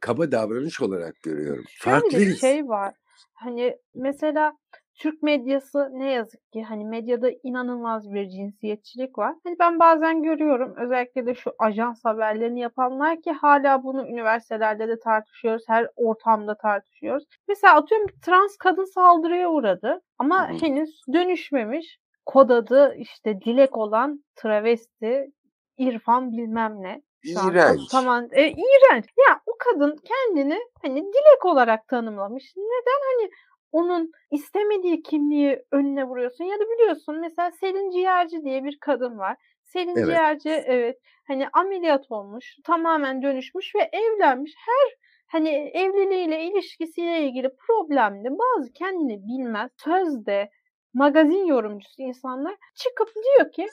kaba 0.00 0.32
davranış 0.32 0.80
olarak 0.80 1.22
görüyorum. 1.22 1.64
Şöyle 1.68 2.00
Farklıyız. 2.00 2.32
bir 2.32 2.38
şey 2.38 2.68
var. 2.68 2.94
Hani 3.34 3.76
mesela 3.94 4.52
Türk 4.94 5.22
medyası 5.22 5.88
ne 5.92 6.12
yazık 6.12 6.52
ki 6.52 6.62
hani 6.62 6.84
medyada 6.84 7.30
inanılmaz 7.42 8.12
bir 8.12 8.28
cinsiyetçilik 8.28 9.18
var. 9.18 9.34
Hani 9.44 9.56
ben 9.58 9.78
bazen 9.78 10.22
görüyorum 10.22 10.74
özellikle 10.76 11.26
de 11.26 11.34
şu 11.34 11.52
ajans 11.58 12.04
haberlerini 12.04 12.60
yapanlar 12.60 13.22
ki 13.22 13.32
hala 13.32 13.84
bunu 13.84 14.08
üniversitelerde 14.08 14.88
de 14.88 14.98
tartışıyoruz. 14.98 15.64
Her 15.68 15.88
ortamda 15.96 16.56
tartışıyoruz. 16.56 17.24
Mesela 17.48 17.74
atıyorum 17.74 18.06
trans 18.22 18.56
kadın 18.56 18.94
saldırıya 18.94 19.50
uğradı 19.50 20.00
ama 20.18 20.48
henüz 20.60 21.02
dönüşmemiş. 21.12 21.98
Kod 22.26 22.50
adı 22.50 22.94
işte 22.98 23.40
dilek 23.40 23.76
olan 23.76 24.24
travesti 24.36 25.30
İrfan 25.78 26.32
bilmem 26.32 26.82
ne. 26.82 27.02
İğrenç. 27.24 27.80
tamam, 27.90 28.28
e, 28.32 28.48
iğrenç. 28.48 29.04
Ya 29.28 29.40
o 29.46 29.52
kadın 29.58 29.96
kendini 29.96 30.58
hani 30.82 30.96
dilek 30.96 31.44
olarak 31.44 31.88
tanımlamış. 31.88 32.44
Neden 32.56 33.00
hani 33.10 33.30
onun 33.74 34.12
istemediği 34.30 35.02
kimliği 35.02 35.62
önüne 35.72 36.04
vuruyorsun 36.04 36.44
ya 36.44 36.58
da 36.58 36.64
biliyorsun 36.74 37.20
mesela 37.20 37.50
Selin 37.50 37.90
Ciğerci 37.90 38.44
diye 38.44 38.64
bir 38.64 38.78
kadın 38.80 39.18
var. 39.18 39.36
Selin 39.62 39.96
evet. 39.96 40.06
Ciğerci 40.06 40.48
evet 40.48 40.98
hani 41.28 41.48
ameliyat 41.52 42.10
olmuş, 42.10 42.56
tamamen 42.64 43.22
dönüşmüş 43.22 43.74
ve 43.74 43.90
evlenmiş. 43.92 44.54
Her 44.66 44.98
hani 45.26 45.48
evliliğiyle 45.74 46.44
ilişkisiyle 46.44 47.22
ilgili 47.22 47.50
problemli 47.56 48.28
bazı 48.30 48.72
kendini 48.72 49.26
bilmez 49.28 49.70
sözde 49.76 50.50
magazin 50.94 51.46
yorumcusu 51.46 52.02
insanlar 52.02 52.54
çıkıp 52.74 53.08
diyor 53.14 53.52
ki 53.52 53.66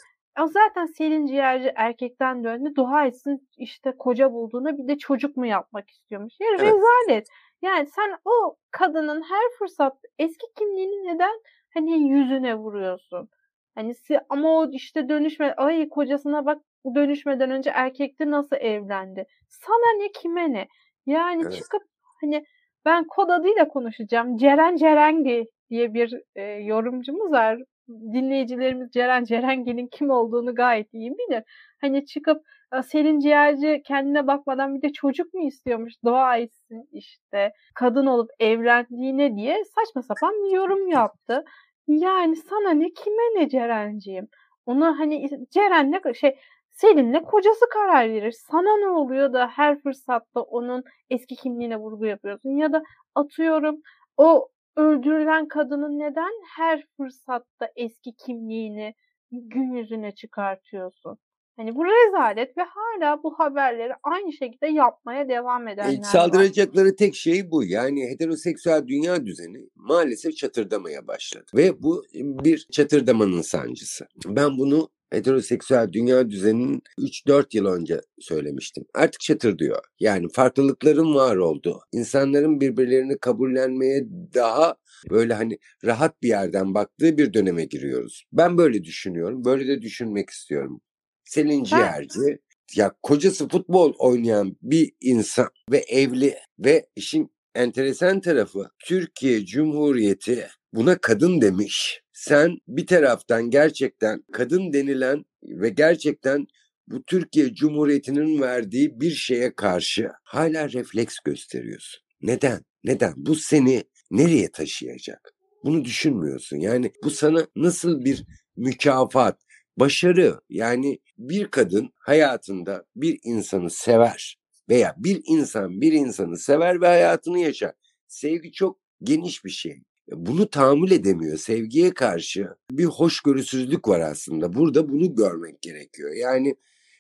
zaten 0.48 0.86
Selin 0.86 1.26
Ciğerci 1.26 1.72
erkekten 1.76 2.44
döndü. 2.44 2.76
Dua 2.76 3.06
etsin 3.06 3.48
işte 3.58 3.94
koca 4.00 4.34
bulduğuna 4.34 4.78
bir 4.78 4.88
de 4.88 4.98
çocuk 4.98 5.38
mu 5.38 5.46
yapmak 5.46 5.90
istiyormuş. 5.90 6.34
Ya 6.40 6.48
evet. 6.50 6.62
rezalet. 6.62 7.28
Yani 7.62 7.88
sen 7.88 8.18
o 8.26 8.56
kadının 8.72 9.22
her 9.22 9.52
fırsat 9.60 9.98
eski 10.20 10.46
kimliğini 10.58 11.14
neden 11.14 11.42
hani 11.74 12.10
yüzüne 12.10 12.56
vuruyorsun? 12.56 13.30
Hani 13.76 13.94
ama 14.30 14.50
o 14.50 14.72
işte 14.72 15.10
dönüşme 15.10 15.54
ay 15.58 15.90
kocasına 15.90 16.46
bak 16.46 16.62
dönüşmeden 16.96 17.52
önce 17.52 17.70
erkekte 17.70 18.32
nasıl 18.32 18.56
evlendi? 18.56 19.26
Sana 19.48 20.04
ne 20.04 20.12
kime 20.12 20.54
ne? 20.54 20.68
Yani 21.06 21.42
evet. 21.44 21.54
çıkıp 21.54 21.82
hani 22.22 22.46
ben 22.86 23.04
kod 23.08 23.30
adıyla 23.30 23.68
konuşacağım. 23.68 24.38
Ceren 24.38 24.76
Cerengi 24.76 25.46
diye 25.70 25.94
bir 25.94 26.14
e, 26.36 26.42
yorumcumuz 26.44 27.32
var 27.32 27.60
dinleyicilerimiz 27.90 28.92
Ceren 28.92 29.24
Cerengi'nin 29.24 29.88
kim 29.88 30.10
olduğunu 30.10 30.56
gayet 30.56 30.94
iyi 30.94 31.12
bilir. 31.12 31.44
Hani 31.82 32.06
çıkıp 32.06 32.42
Selin 32.88 33.20
Ciğerci 33.20 33.82
kendine 33.86 34.28
bakmadan 34.28 34.76
bir 34.76 34.82
de 34.82 34.94
çocuk 34.94 35.34
mu 35.34 35.48
istiyormuş 35.48 35.94
dua 36.06 36.38
etsin 36.38 36.90
işte 36.92 37.54
kadın 37.76 38.06
olup 38.06 38.30
evlendiğine 38.40 39.36
diye 39.36 39.64
saçma 39.66 40.02
sapan 40.02 40.34
bir 40.44 40.52
yorum 40.52 40.88
yaptı. 40.88 41.46
Yani 41.88 42.36
sana 42.36 42.70
ne 42.72 42.94
kime 42.94 43.24
ne 43.36 43.50
Ceren'ciğim. 43.50 44.28
Ona 44.66 45.00
hani 45.00 45.30
Ceren'le 45.52 46.14
şey 46.14 46.38
Selin'le 46.72 47.20
kocası 47.24 47.66
karar 47.74 48.10
verir. 48.10 48.32
Sana 48.32 48.78
ne 48.78 48.88
oluyor 48.90 49.34
da 49.34 49.48
her 49.48 49.80
fırsatta 49.82 50.42
onun 50.42 50.84
eski 51.10 51.36
kimliğine 51.36 51.78
vurgu 51.78 52.06
yapıyorsun? 52.06 52.50
Ya 52.50 52.74
da 52.74 52.84
atıyorum 53.16 53.82
o 54.18 54.50
öldürülen 54.76 55.48
kadının 55.48 56.00
neden 56.00 56.32
her 56.56 56.84
fırsatta 56.98 57.70
eski 57.76 58.14
kimliğini 58.16 58.94
gün 59.32 59.74
yüzüne 59.74 60.12
çıkartıyorsun? 60.12 61.18
Hani 61.62 61.76
bu 61.76 61.86
rezalet 61.86 62.58
ve 62.58 62.62
hala 62.62 63.24
bu 63.24 63.40
haberleri 63.40 63.94
aynı 64.04 64.34
şekilde 64.34 64.68
yapmaya 64.68 65.30
devam 65.30 65.68
edenler 65.68 66.00
e, 66.00 66.04
Saldıracakları 66.04 66.88
var. 66.88 66.96
tek 66.98 67.16
şey 67.16 67.52
bu. 67.52 67.64
Yani 67.64 68.10
heteroseksüel 68.10 68.88
dünya 68.88 69.26
düzeni 69.26 69.70
maalesef 69.76 70.38
çatırdamaya 70.38 71.08
başladı. 71.08 71.46
Ve 71.56 71.84
bu 71.84 72.04
bir 72.14 72.68
çatırdamanın 72.72 73.42
sancısı. 73.42 74.08
Ben 74.26 74.58
bunu 74.58 74.90
heteroseksüel 75.12 75.92
dünya 75.92 76.30
düzeninin 76.30 76.82
3-4 77.00 77.58
yıl 77.58 77.66
önce 77.66 78.02
söylemiştim. 78.20 78.86
Artık 78.96 79.22
çatır 79.22 79.58
diyor. 79.58 79.80
Yani 80.00 80.28
farklılıkların 80.34 81.16
var 81.16 81.36
oldu. 81.36 81.82
İnsanların 81.92 82.62
birbirlerini 82.62 83.18
kabullenmeye 83.18 84.08
daha 84.34 84.76
böyle 85.10 85.34
hani 85.34 85.60
rahat 85.86 86.22
bir 86.22 86.28
yerden 86.28 86.74
baktığı 86.74 87.18
bir 87.18 87.34
döneme 87.34 87.66
giriyoruz. 87.66 88.26
Ben 88.34 88.58
böyle 88.58 88.84
düşünüyorum. 88.84 89.46
Böyle 89.46 89.68
de 89.68 89.82
düşünmek 89.82 90.30
istiyorum. 90.30 90.82
Selin 91.24 91.64
Ciğerci 91.64 92.40
ya 92.76 92.96
kocası 93.04 93.48
futbol 93.48 93.94
oynayan 94.00 94.58
bir 94.62 94.92
insan 95.02 95.50
ve 95.72 95.78
evli 95.78 96.36
ve 96.60 96.88
işin 96.96 97.32
enteresan 97.56 98.22
tarafı 98.22 98.70
Türkiye 98.86 99.46
Cumhuriyeti 99.46 100.48
buna 100.74 100.98
kadın 100.98 101.42
demiş. 101.42 102.02
Sen 102.14 102.58
bir 102.68 102.88
taraftan 102.88 103.50
gerçekten 103.50 104.24
kadın 104.34 104.74
denilen 104.74 105.26
ve 105.44 105.70
gerçekten 105.70 106.48
bu 106.88 107.04
Türkiye 107.04 107.54
Cumhuriyeti'nin 107.54 108.42
verdiği 108.42 109.00
bir 109.02 109.12
şeye 109.12 109.56
karşı 109.56 110.10
hala 110.24 110.72
refleks 110.72 111.20
gösteriyorsun. 111.20 112.02
Neden? 112.22 112.62
Neden? 112.84 113.14
Bu 113.18 113.36
seni 113.36 113.84
nereye 114.12 114.52
taşıyacak? 114.52 115.34
Bunu 115.64 115.86
düşünmüyorsun. 115.86 116.58
Yani 116.58 116.92
bu 117.04 117.10
sana 117.10 117.48
nasıl 117.56 118.06
bir 118.06 118.26
mükafat, 118.56 119.40
başarı 119.78 120.42
yani 120.50 121.00
bir 121.18 121.48
kadın 121.48 121.90
hayatında 121.98 122.86
bir 122.96 123.20
insanı 123.24 123.70
sever 123.70 124.38
veya 124.70 124.96
bir 124.98 125.22
insan 125.26 125.82
bir 125.82 125.94
insanı 125.94 126.38
sever 126.38 126.82
ve 126.82 126.88
hayatını 126.88 127.40
yaşar. 127.40 127.72
Sevgi 128.08 128.52
çok 128.52 128.80
geniş 129.04 129.46
bir 129.46 129.50
şey. 129.50 129.84
Bunu 130.12 130.50
tahammül 130.50 130.92
edemiyor. 130.92 131.38
Sevgiye 131.38 131.94
karşı 131.94 132.48
bir 132.72 132.86
hoşgörüsüzlük 132.86 133.88
var 133.88 134.00
aslında. 134.00 134.54
Burada 134.54 134.90
bunu 134.90 135.16
görmek 135.16 135.62
gerekiyor. 135.62 136.14
Yani 136.16 136.56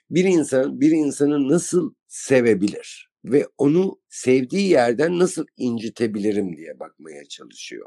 bir 0.09 0.23
insan 0.23 0.81
bir 0.81 0.91
insanı 0.91 1.49
nasıl 1.49 1.93
sevebilir 2.07 3.11
ve 3.25 3.47
onu 3.57 3.99
sevdiği 4.09 4.69
yerden 4.69 5.19
nasıl 5.19 5.45
incitebilirim 5.57 6.57
diye 6.57 6.79
bakmaya 6.79 7.25
çalışıyor. 7.25 7.85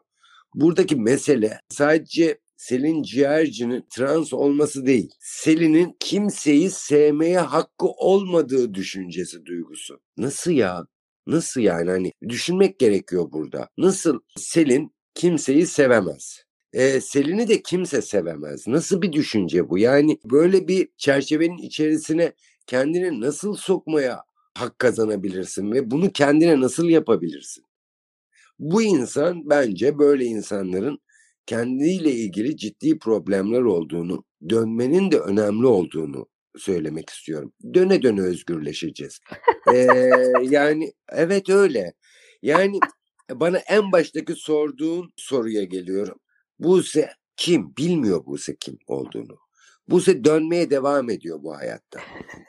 Buradaki 0.54 0.96
mesele 0.96 1.60
sadece 1.68 2.38
Selin 2.56 3.02
Ciğerci'nin 3.02 3.86
trans 3.90 4.32
olması 4.32 4.86
değil. 4.86 5.10
Selin'in 5.20 5.96
kimseyi 6.00 6.70
sevmeye 6.70 7.38
hakkı 7.38 7.86
olmadığı 7.86 8.74
düşüncesi 8.74 9.46
duygusu. 9.46 10.00
Nasıl 10.16 10.50
ya? 10.50 10.86
Nasıl 11.26 11.60
yani 11.60 11.90
hani 11.90 12.12
düşünmek 12.28 12.78
gerekiyor 12.78 13.32
burada. 13.32 13.68
Nasıl 13.78 14.20
Selin 14.36 14.94
kimseyi 15.14 15.66
sevemez? 15.66 16.44
Ee, 16.72 17.00
Selin'i 17.00 17.48
de 17.48 17.62
kimse 17.62 18.02
sevemez. 18.02 18.68
Nasıl 18.68 19.02
bir 19.02 19.12
düşünce 19.12 19.70
bu? 19.70 19.78
Yani 19.78 20.18
böyle 20.24 20.68
bir 20.68 20.88
çerçevenin 20.96 21.58
içerisine 21.58 22.32
kendini 22.66 23.20
nasıl 23.20 23.54
sokmaya 23.54 24.22
hak 24.54 24.78
kazanabilirsin 24.78 25.72
ve 25.72 25.90
bunu 25.90 26.12
kendine 26.12 26.60
nasıl 26.60 26.88
yapabilirsin? 26.88 27.64
Bu 28.58 28.82
insan 28.82 29.50
bence 29.50 29.98
böyle 29.98 30.24
insanların 30.24 30.98
kendiyle 31.46 32.10
ilgili 32.10 32.56
ciddi 32.56 32.98
problemler 32.98 33.60
olduğunu, 33.60 34.24
dönmenin 34.48 35.10
de 35.10 35.18
önemli 35.18 35.66
olduğunu 35.66 36.26
söylemek 36.56 37.10
istiyorum. 37.10 37.52
Döne 37.74 38.02
döne 38.02 38.20
özgürleşeceğiz. 38.20 39.20
ee, 39.74 39.86
yani 40.42 40.92
evet 41.12 41.48
öyle. 41.48 41.94
Yani 42.42 42.78
bana 43.30 43.58
en 43.58 43.92
baştaki 43.92 44.34
sorduğun 44.34 45.12
soruya 45.16 45.64
geliyorum. 45.64 46.18
Buse 46.58 47.10
kim? 47.36 47.76
Bilmiyor 47.78 48.26
Buse 48.26 48.56
kim 48.60 48.78
olduğunu. 48.86 49.38
Buse 49.88 50.24
dönmeye 50.24 50.70
devam 50.70 51.10
ediyor 51.10 51.42
bu 51.42 51.56
hayatta. 51.56 52.00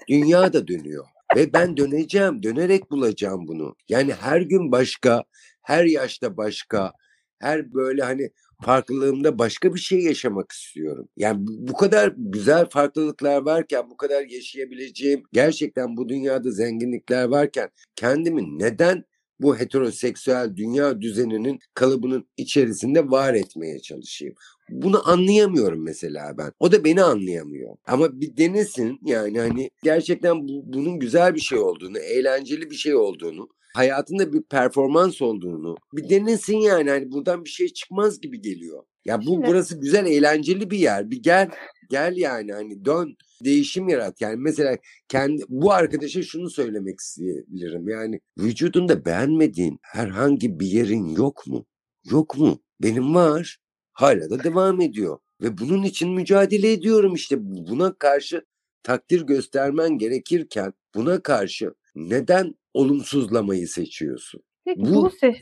Dünya 0.09 0.53
da 0.53 0.67
dönüyor. 0.67 1.05
Ve 1.35 1.53
ben 1.53 1.77
döneceğim, 1.77 2.43
dönerek 2.43 2.91
bulacağım 2.91 3.47
bunu. 3.47 3.75
Yani 3.89 4.13
her 4.13 4.41
gün 4.41 4.71
başka, 4.71 5.23
her 5.61 5.85
yaşta 5.85 6.37
başka, 6.37 6.93
her 7.39 7.73
böyle 7.73 8.03
hani 8.03 8.29
farklılığımda 8.61 9.39
başka 9.39 9.73
bir 9.73 9.79
şey 9.79 9.99
yaşamak 9.99 10.51
istiyorum. 10.51 11.07
Yani 11.17 11.37
bu 11.47 11.73
kadar 11.73 12.13
güzel 12.17 12.69
farklılıklar 12.69 13.41
varken, 13.41 13.89
bu 13.89 13.97
kadar 13.97 14.25
yaşayabileceğim, 14.29 15.23
gerçekten 15.33 15.97
bu 15.97 16.09
dünyada 16.09 16.51
zenginlikler 16.51 17.23
varken 17.25 17.69
kendimi 17.95 18.59
neden 18.59 19.03
bu 19.39 19.59
heteroseksüel 19.59 20.55
dünya 20.55 21.01
düzeninin 21.01 21.59
kalıbının 21.73 22.27
içerisinde 22.37 23.09
var 23.11 23.33
etmeye 23.33 23.79
çalışayım. 23.79 24.35
Bunu 24.69 25.09
anlayamıyorum 25.09 25.83
mesela 25.83 26.37
ben. 26.37 26.51
O 26.59 26.71
da 26.71 26.83
beni 26.83 27.03
anlayamıyor. 27.03 27.75
Ama 27.85 28.21
bir 28.21 28.37
denesin 28.37 28.99
yani 29.05 29.39
hani 29.39 29.69
gerçekten 29.83 30.47
bu, 30.47 30.63
bunun 30.73 30.99
güzel 30.99 31.35
bir 31.35 31.39
şey 31.39 31.59
olduğunu, 31.59 31.97
eğlenceli 31.99 32.69
bir 32.69 32.75
şey 32.75 32.95
olduğunu, 32.95 33.49
hayatında 33.75 34.33
bir 34.33 34.41
performans 34.41 35.21
olduğunu 35.21 35.75
bir 35.93 36.09
denesin 36.09 36.57
yani. 36.57 36.89
Hani 36.89 37.11
buradan 37.11 37.45
bir 37.45 37.49
şey 37.49 37.67
çıkmaz 37.67 38.21
gibi 38.21 38.41
geliyor. 38.41 38.83
Ya 39.05 39.19
bu 39.19 39.23
Şimdi- 39.23 39.47
burası 39.47 39.79
güzel, 39.79 40.05
eğlenceli 40.05 40.71
bir 40.71 40.77
yer. 40.77 41.11
Bir 41.11 41.23
gel, 41.23 41.49
gel 41.89 42.17
yani 42.17 42.53
hani 42.53 42.85
dön, 42.85 43.15
değişim 43.45 43.89
yarat. 43.89 44.21
Yani 44.21 44.35
mesela 44.37 44.77
kendi 45.07 45.43
bu 45.49 45.73
arkadaşa 45.73 46.23
şunu 46.23 46.49
söylemek 46.49 46.99
isteyebilirim. 46.99 47.89
Yani 47.89 48.19
vücudunda 48.37 49.05
beğenmediğin 49.05 49.79
herhangi 49.81 50.59
bir 50.59 50.67
yerin 50.67 51.07
yok 51.07 51.47
mu? 51.47 51.65
Yok 52.11 52.37
mu? 52.37 52.59
Benim 52.81 53.15
var. 53.15 53.57
Hala 53.93 54.29
da 54.29 54.43
devam 54.43 54.81
ediyor. 54.81 55.17
Ve 55.41 55.57
bunun 55.57 55.83
için 55.83 56.09
mücadele 56.09 56.71
ediyorum 56.71 57.13
işte. 57.13 57.35
Buna 57.39 57.93
karşı 57.93 58.45
takdir 58.83 59.21
göstermen 59.21 59.97
gerekirken 59.97 60.73
buna 60.95 61.23
karşı 61.23 61.73
neden 61.95 62.55
olumsuzlamayı 62.75 63.67
seçiyorsun? 63.67 64.41
Peki 64.65 64.81
Bu- 64.81 65.05
Buse, 65.05 65.35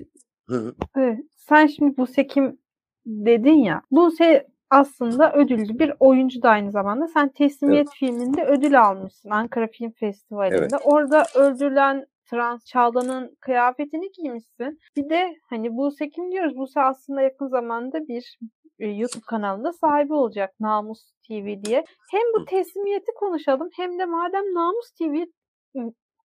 Hı, 0.49 0.75
evet, 0.97 1.19
sen 1.37 1.67
şimdi 1.67 1.97
Buse 1.97 2.27
kim 2.27 2.57
dedin 3.05 3.63
ya. 3.63 3.81
Buse 3.91 4.47
aslında 4.69 5.33
ödüllü 5.33 5.79
bir 5.79 5.93
oyuncu 5.99 6.41
da 6.41 6.49
aynı 6.49 6.71
zamanda. 6.71 7.07
Sen 7.07 7.29
Teslimiyet 7.29 7.89
filminde 7.93 8.45
ödül 8.45 8.81
almışsın 8.81 9.29
Ankara 9.29 9.67
Film 9.67 9.91
Festivali'nde. 9.91 10.57
Evet. 10.57 10.71
Orada 10.83 11.25
öldürülen 11.35 12.05
trans 12.29 12.65
Çağla'nın 12.65 13.37
kıyafetini 13.39 14.11
giymişsin. 14.11 14.79
Bir 14.95 15.09
de 15.09 15.35
hani 15.49 15.77
Buse 15.77 16.09
kim 16.09 16.31
diyoruz? 16.31 16.57
Buse 16.57 16.81
aslında 16.81 17.21
yakın 17.21 17.47
zamanda 17.47 18.07
bir 18.07 18.39
e, 18.79 18.87
YouTube 18.87 19.23
kanalında 19.27 19.73
sahibi 19.73 20.13
olacak 20.13 20.53
Namus 20.59 21.11
TV 21.27 21.63
diye. 21.63 21.85
Hem 22.11 22.21
bu 22.35 22.45
teslimiyeti 22.45 23.11
konuşalım 23.15 23.69
hem 23.75 23.99
de 23.99 24.05
madem 24.05 24.53
Namus 24.53 24.91
TV 24.91 25.25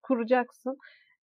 kuracaksın. 0.09 0.77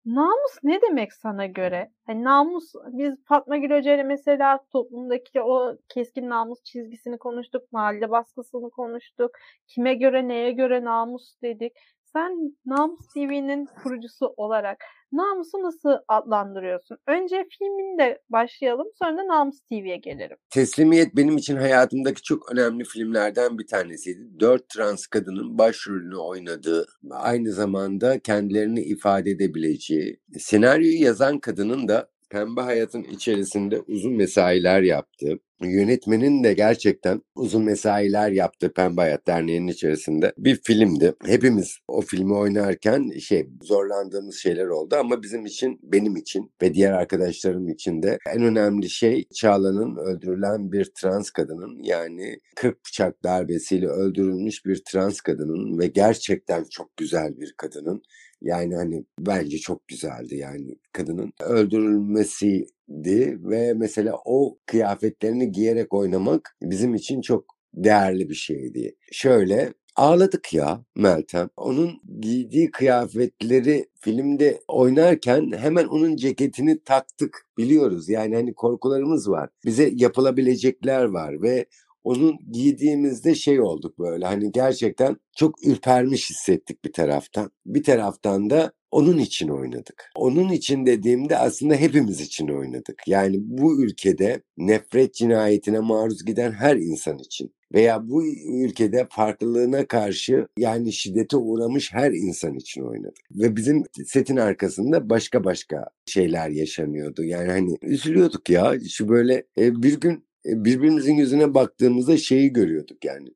Namus 0.05 0.57
ne 0.63 0.81
demek 0.81 1.13
sana 1.13 1.45
göre? 1.45 1.91
Hani 2.05 2.23
namus 2.23 2.73
biz 2.91 3.25
Fatma 3.25 3.57
Gül 3.57 3.71
Hoca 3.77 4.03
mesela 4.03 4.59
toplumdaki 4.71 5.41
o 5.41 5.77
keskin 5.89 6.29
namus 6.29 6.63
çizgisini 6.63 7.17
konuştuk, 7.17 7.71
mahalle 7.71 8.09
baskısını 8.09 8.69
konuştuk. 8.69 9.31
Kime 9.67 9.93
göre 9.93 10.27
neye 10.27 10.51
göre 10.51 10.83
namus 10.83 11.41
dedik. 11.41 11.73
Sen 12.17 12.55
Namus 12.65 13.07
TV'nin 13.13 13.67
kurucusu 13.83 14.33
olarak 14.37 14.77
namusu 15.11 15.63
nasıl 15.63 15.89
adlandırıyorsun? 16.07 16.97
Önce 17.07 17.45
filminde 17.59 18.21
başlayalım 18.29 18.87
sonra 18.99 19.17
da 19.17 19.27
Namus 19.27 19.61
TV'ye 19.61 19.97
gelelim. 19.97 20.37
Teslimiyet 20.49 21.15
benim 21.15 21.37
için 21.37 21.55
hayatımdaki 21.57 22.21
çok 22.21 22.51
önemli 22.51 22.83
filmlerden 22.83 23.57
bir 23.57 23.67
tanesiydi. 23.67 24.39
Dört 24.39 24.69
trans 24.69 25.07
kadının 25.07 25.57
başrolünü 25.57 26.15
oynadığı, 26.15 26.85
aynı 27.11 27.51
zamanda 27.51 28.19
kendilerini 28.19 28.81
ifade 28.81 29.31
edebileceği, 29.31 30.19
senaryoyu 30.37 31.01
yazan 31.01 31.39
kadının 31.39 31.87
da 31.87 32.09
Pembe 32.29 32.61
Hayat'ın 32.61 33.03
içerisinde 33.03 33.79
uzun 33.79 34.13
mesailer 34.13 34.81
yaptığı, 34.81 35.39
yönetmenin 35.61 36.43
de 36.43 36.53
gerçekten 36.53 37.21
uzun 37.35 37.63
mesailer 37.63 38.31
yaptığı 38.31 38.73
Pembe 38.73 39.01
Hayat 39.01 39.27
Derneği'nin 39.27 39.67
içerisinde 39.67 40.33
bir 40.37 40.59
filmdi. 40.63 41.13
Hepimiz 41.25 41.77
o 41.87 42.01
filmi 42.01 42.33
oynarken 42.33 43.09
şey 43.19 43.49
zorlandığımız 43.61 44.35
şeyler 44.35 44.65
oldu 44.65 44.95
ama 44.95 45.23
bizim 45.23 45.45
için, 45.45 45.79
benim 45.83 46.15
için 46.15 46.51
ve 46.61 46.73
diğer 46.73 46.91
arkadaşlarım 46.91 47.69
için 47.69 48.03
de 48.03 48.17
en 48.33 48.43
önemli 48.43 48.89
şey 48.89 49.27
Çağla'nın 49.33 49.95
öldürülen 49.95 50.71
bir 50.71 50.91
trans 51.01 51.29
kadının 51.29 51.83
yani 51.83 52.39
40 52.55 52.85
bıçak 52.85 53.23
darbesiyle 53.23 53.87
öldürülmüş 53.87 54.65
bir 54.65 54.81
trans 54.91 55.21
kadının 55.21 55.79
ve 55.79 55.87
gerçekten 55.87 56.63
çok 56.71 56.97
güzel 56.97 57.39
bir 57.39 57.53
kadının 57.57 58.01
yani 58.41 58.75
hani 58.75 59.05
bence 59.19 59.57
çok 59.57 59.87
güzeldi 59.87 60.35
yani 60.35 60.75
kadının 60.91 61.33
öldürülmesiydi 61.41 63.39
ve 63.43 63.73
mesela 63.73 64.15
o 64.25 64.57
kıyafetlerini 64.65 65.51
giyerek 65.51 65.93
oynamak 65.93 66.57
bizim 66.61 66.95
için 66.95 67.21
çok 67.21 67.45
değerli 67.73 68.29
bir 68.29 68.35
şeydi. 68.35 68.95
Şöyle 69.11 69.73
ağladık 69.95 70.53
ya 70.53 70.85
Meltem. 70.95 71.49
Onun 71.57 71.91
giydiği 72.19 72.71
kıyafetleri 72.71 73.85
filmde 73.99 74.61
oynarken 74.67 75.51
hemen 75.57 75.85
onun 75.85 76.15
ceketini 76.15 76.83
taktık 76.83 77.45
biliyoruz. 77.57 78.09
Yani 78.09 78.35
hani 78.35 78.53
korkularımız 78.53 79.29
var. 79.29 79.49
Bize 79.65 79.91
yapılabilecekler 79.93 81.03
var 81.03 81.41
ve 81.41 81.65
onun 82.07 82.37
giydiğimizde 82.51 83.35
şey 83.35 83.61
olduk 83.61 83.99
böyle 83.99 84.25
hani 84.25 84.51
gerçekten 84.51 85.17
çok 85.35 85.67
ürpermiş 85.67 86.29
hissettik 86.29 86.85
bir 86.85 86.93
taraftan. 86.93 87.51
Bir 87.65 87.83
taraftan 87.83 88.49
da 88.49 88.71
onun 88.91 89.17
için 89.17 89.49
oynadık. 89.49 90.11
Onun 90.15 90.49
için 90.49 90.85
dediğimde 90.85 91.37
aslında 91.37 91.75
hepimiz 91.75 92.21
için 92.21 92.47
oynadık. 92.47 93.01
Yani 93.07 93.37
bu 93.39 93.83
ülkede 93.83 94.41
nefret 94.57 95.13
cinayetine 95.13 95.79
maruz 95.79 96.25
giden 96.25 96.51
her 96.51 96.75
insan 96.75 97.17
için 97.17 97.51
veya 97.73 98.09
bu 98.09 98.25
ülkede 98.63 99.07
farklılığına 99.09 99.87
karşı 99.87 100.47
yani 100.57 100.93
şiddete 100.93 101.37
uğramış 101.37 101.93
her 101.93 102.11
insan 102.11 102.55
için 102.55 102.81
oynadık. 102.81 103.25
Ve 103.31 103.55
bizim 103.55 103.83
setin 104.05 104.37
arkasında 104.37 105.09
başka 105.09 105.43
başka 105.43 105.85
şeyler 106.05 106.49
yaşanıyordu. 106.49 107.23
Yani 107.23 107.51
hani 107.51 107.77
üzülüyorduk 107.81 108.49
ya 108.49 108.73
şu 108.89 109.09
böyle 109.09 109.43
e, 109.57 109.83
bir 109.83 109.99
gün 109.99 110.26
birbirimizin 110.47 111.15
yüzüne 111.15 111.53
baktığımızda 111.53 112.17
şeyi 112.17 112.53
görüyorduk 112.53 113.05
yani. 113.05 113.29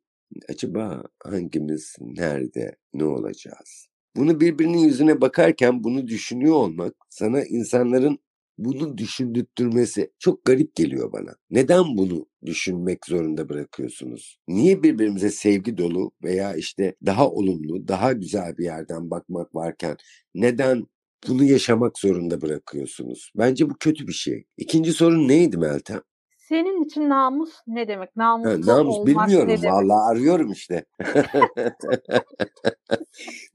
Acaba 0.49 1.03
hangimiz 1.23 1.95
nerede 2.01 2.75
ne 2.93 3.03
olacağız? 3.03 3.87
Bunu 4.15 4.39
birbirinin 4.39 4.77
yüzüne 4.77 5.21
bakarken 5.21 5.83
bunu 5.83 6.07
düşünüyor 6.07 6.55
olmak 6.55 6.93
sana 7.09 7.43
insanların 7.43 8.19
bunu 8.57 8.97
düşündürtmesi 8.97 10.11
çok 10.19 10.45
garip 10.45 10.75
geliyor 10.75 11.11
bana. 11.13 11.35
Neden 11.49 11.83
bunu 11.97 12.25
düşünmek 12.45 13.05
zorunda 13.05 13.49
bırakıyorsunuz? 13.49 14.39
Niye 14.47 14.83
birbirimize 14.83 15.29
sevgi 15.29 15.77
dolu 15.77 16.11
veya 16.23 16.55
işte 16.55 16.95
daha 17.05 17.29
olumlu, 17.29 17.87
daha 17.87 18.13
güzel 18.13 18.57
bir 18.57 18.63
yerden 18.63 19.09
bakmak 19.11 19.55
varken 19.55 19.97
neden 20.35 20.87
bunu 21.27 21.43
yaşamak 21.43 21.99
zorunda 21.99 22.41
bırakıyorsunuz? 22.41 23.31
Bence 23.37 23.69
bu 23.69 23.73
kötü 23.79 24.07
bir 24.07 24.13
şey. 24.13 24.45
İkinci 24.57 24.93
sorun 24.93 25.27
neydi 25.27 25.57
Meltem? 25.57 26.01
Senin 26.51 26.83
için 26.83 27.09
namus 27.09 27.49
ne 27.67 27.87
demek? 27.87 28.09
Ha, 28.17 28.23
Namuslu 28.39 28.71
namus 28.71 28.97
olmak 28.97 29.27
bilmiyorum 29.27 29.47
ne 29.49 29.57
demek? 29.61 29.73
vallahi 29.73 30.11
arıyorum 30.11 30.51
işte. 30.51 30.85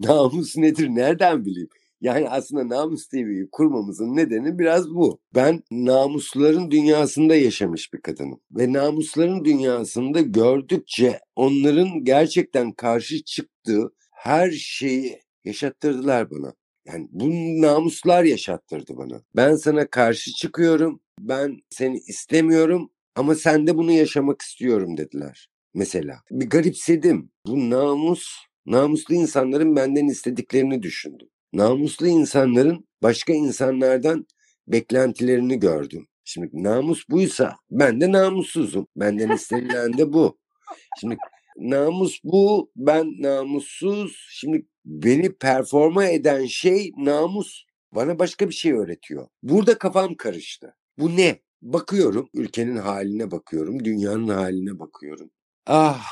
namus 0.01 0.57
nedir 0.57 0.89
nereden 0.89 1.45
bileyim? 1.45 1.69
Yani 2.01 2.31
aslında 2.31 2.77
Namus 2.77 3.09
TV'yi 3.09 3.49
kurmamızın 3.53 4.17
nedeni 4.17 4.59
biraz 4.59 4.91
bu. 4.91 5.21
Ben 5.35 5.63
namusların 5.71 6.71
dünyasında 6.71 7.37
yaşamış 7.37 7.93
bir 7.93 8.01
kadınım. 8.01 8.41
Ve 8.51 8.73
namusların 8.73 9.45
dünyasında 9.45 10.21
gördükçe 10.21 11.21
onların 11.37 12.05
gerçekten 12.05 12.73
karşı 12.73 13.25
çıktığı 13.25 13.93
her 14.13 14.51
şeyi 14.51 15.21
yaşattırdılar 15.45 16.31
bana. 16.31 16.55
Yani 16.87 17.09
bu 17.11 17.29
namuslar 17.63 18.25
yaşattırdı 18.25 18.97
bana. 18.97 19.23
Ben 19.37 19.57
sana 19.57 19.87
karşı 19.87 20.31
çıkıyorum, 20.33 21.01
ben 21.21 21.57
seni 21.71 21.99
istemiyorum 21.99 22.91
ama 23.15 23.35
sen 23.35 23.67
de 23.67 23.77
bunu 23.77 23.93
yaşamak 23.93 24.43
istiyorum 24.43 24.97
dediler. 24.97 25.49
Mesela 25.75 26.21
bir 26.31 26.51
garipsedim. 26.51 27.31
Bu 27.47 27.71
namus, 27.71 28.27
namuslu 28.67 29.15
insanların 29.15 29.77
benden 29.77 30.07
istediklerini 30.07 30.83
düşündüm. 30.83 31.29
Namuslu 31.53 32.07
insanların 32.07 32.89
başka 33.03 33.33
insanlardan 33.33 34.27
beklentilerini 34.69 35.61
gördüm. 35.61 36.07
Şimdi 36.25 36.51
namus 36.53 37.09
buysa 37.11 37.57
ben 37.71 38.01
de 38.01 38.13
namussuzum. 38.13 38.87
Benden 38.97 39.31
istenilen 39.35 39.99
de 39.99 40.13
bu. 40.13 40.39
Şimdi 41.01 41.17
namus 41.59 42.21
bu, 42.25 42.71
ben 42.77 43.23
namussuz. 43.23 44.27
Şimdi 44.31 44.67
beni 44.85 45.33
performa 45.33 46.07
eden 46.07 46.47
şey 46.47 46.93
namus. 46.97 47.65
Bana 47.93 48.19
başka 48.19 48.49
bir 48.49 48.55
şey 48.55 48.73
öğretiyor. 48.73 49.29
Burada 49.43 49.79
kafam 49.79 50.15
karıştı. 50.15 50.77
Bu 50.99 51.17
ne? 51.17 51.41
Bakıyorum, 51.63 52.29
ülkenin 52.35 52.77
haline 52.77 53.31
bakıyorum, 53.31 53.85
dünyanın 53.85 54.29
haline 54.29 54.79
bakıyorum. 54.79 55.31
Ah, 55.67 56.07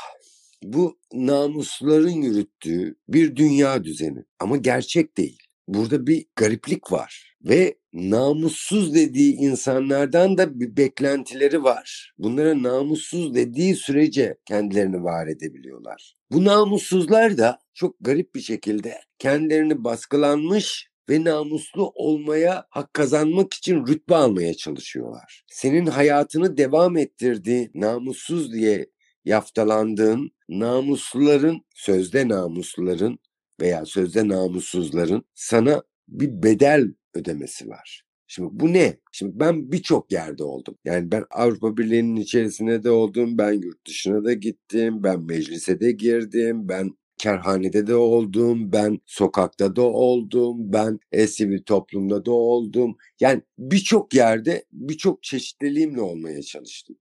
bu 0.63 0.99
namusların 1.13 2.11
yürüttüğü 2.11 2.97
bir 3.09 3.37
dünya 3.37 3.85
düzeni 3.85 4.25
ama 4.39 4.57
gerçek 4.57 5.17
değil. 5.17 5.39
Burada 5.69 6.07
bir 6.07 6.27
gariplik 6.37 6.93
var 6.93 7.37
ve 7.43 7.75
namussuz 7.93 8.95
dediği 8.95 9.35
insanlardan 9.35 10.39
da 10.39 10.61
bir 10.61 10.77
beklentileri 10.77 11.63
var. 11.63 12.15
Bunlara 12.19 12.63
namussuz 12.63 13.35
dediği 13.35 13.77
sürece 13.77 14.37
kendilerini 14.45 15.05
var 15.05 15.27
edebiliyorlar. 15.27 16.15
Bu 16.31 16.45
namussuzlar 16.45 17.39
da 17.39 17.59
çok 17.75 17.97
garip 18.01 18.35
bir 18.35 18.41
şekilde 18.41 19.01
kendilerini 19.19 19.85
baskılanmış 19.85 20.89
ve 21.09 21.25
namuslu 21.25 21.93
olmaya 21.95 22.67
hak 22.71 22.95
kazanmak 22.95 23.55
için 23.55 23.87
rütbe 23.87 24.15
almaya 24.15 24.55
çalışıyorlar. 24.55 25.45
Senin 25.47 25.87
hayatını 25.87 26.57
devam 26.57 26.97
ettirdiği 26.97 27.71
namussuz 27.75 28.53
diye 28.53 28.87
yaftalandığın 29.25 30.31
namusluların, 30.49 31.65
sözde 31.75 32.29
namusluların 32.29 33.19
veya 33.61 33.85
sözde 33.87 34.29
namussuzların 34.29 35.25
sana 35.35 35.83
bir 36.09 36.43
bedel 36.43 36.95
ödemesi 37.15 37.69
var. 37.69 38.05
Şimdi 38.27 38.49
bu 38.53 38.73
ne? 38.73 38.97
Şimdi 39.13 39.41
ben 39.41 39.73
birçok 39.73 40.13
yerde 40.13 40.45
oldum. 40.45 40.79
Yani 40.85 41.13
ben 41.13 41.25
Avrupa 41.31 41.77
Birliği'nin 41.77 42.17
içerisine 42.17 42.85
de 42.85 42.91
oldum, 42.91 43.39
ben 43.39 43.53
yurt 43.53 43.87
dışına 43.87 44.25
da 44.25 44.33
gittim, 44.33 45.03
ben 45.03 45.21
meclise 45.23 45.81
de 45.81 45.93
girdim, 45.93 46.69
ben 46.69 46.91
kerhanede 47.19 47.87
de 47.87 47.95
oldum, 47.95 48.73
ben 48.73 49.01
sokakta 49.07 49.77
da 49.77 49.83
oldum, 49.83 50.73
ben 50.73 51.01
e, 51.13 51.27
sivil 51.27 51.63
toplumda 51.63 52.25
da 52.25 52.33
oldum. 52.33 52.97
Yani 53.21 53.43
birçok 53.59 54.15
yerde 54.15 54.65
birçok 54.73 55.23
çeşitliliğimle 55.23 56.01
olmaya 56.01 56.43
çalıştım. 56.43 56.97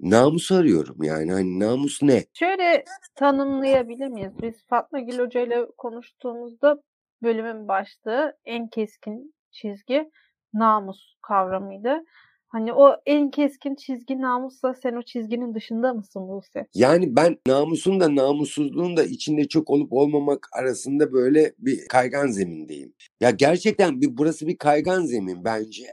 Namus 0.00 0.52
arıyorum 0.52 1.02
yani 1.02 1.32
hani 1.32 1.60
namus 1.60 2.02
ne? 2.02 2.24
Şöyle 2.34 2.84
tanımlayabilir 3.14 4.08
miyiz? 4.08 4.32
Biz 4.42 4.54
Fatma 4.66 5.00
Gül 5.00 5.18
Hoca 5.18 5.40
ile 5.40 5.66
konuştuğumuzda 5.78 6.82
bölümün 7.22 7.68
başlığı 7.68 8.36
en 8.44 8.68
keskin 8.68 9.34
çizgi 9.50 10.10
namus 10.54 11.14
kavramıydı. 11.22 12.04
Hani 12.48 12.72
o 12.72 12.96
en 13.06 13.30
keskin 13.30 13.74
çizgi 13.74 14.20
namusla 14.20 14.74
sen 14.74 14.92
o 14.92 15.02
çizginin 15.02 15.54
dışında 15.54 15.94
mısın 15.94 16.28
Buse? 16.28 16.66
Yani 16.74 17.16
ben 17.16 17.36
namusun 17.46 18.00
da 18.00 18.14
namussuzluğun 18.14 18.96
da 18.96 19.04
içinde 19.04 19.48
çok 19.48 19.70
olup 19.70 19.92
olmamak 19.92 20.48
arasında 20.52 21.12
böyle 21.12 21.52
bir 21.58 21.88
kaygan 21.88 22.26
zemindeyim. 22.26 22.94
Ya 23.20 23.30
gerçekten 23.30 24.00
bir 24.00 24.18
burası 24.18 24.46
bir 24.46 24.56
kaygan 24.56 25.02
zemin 25.02 25.44
bence. 25.44 25.86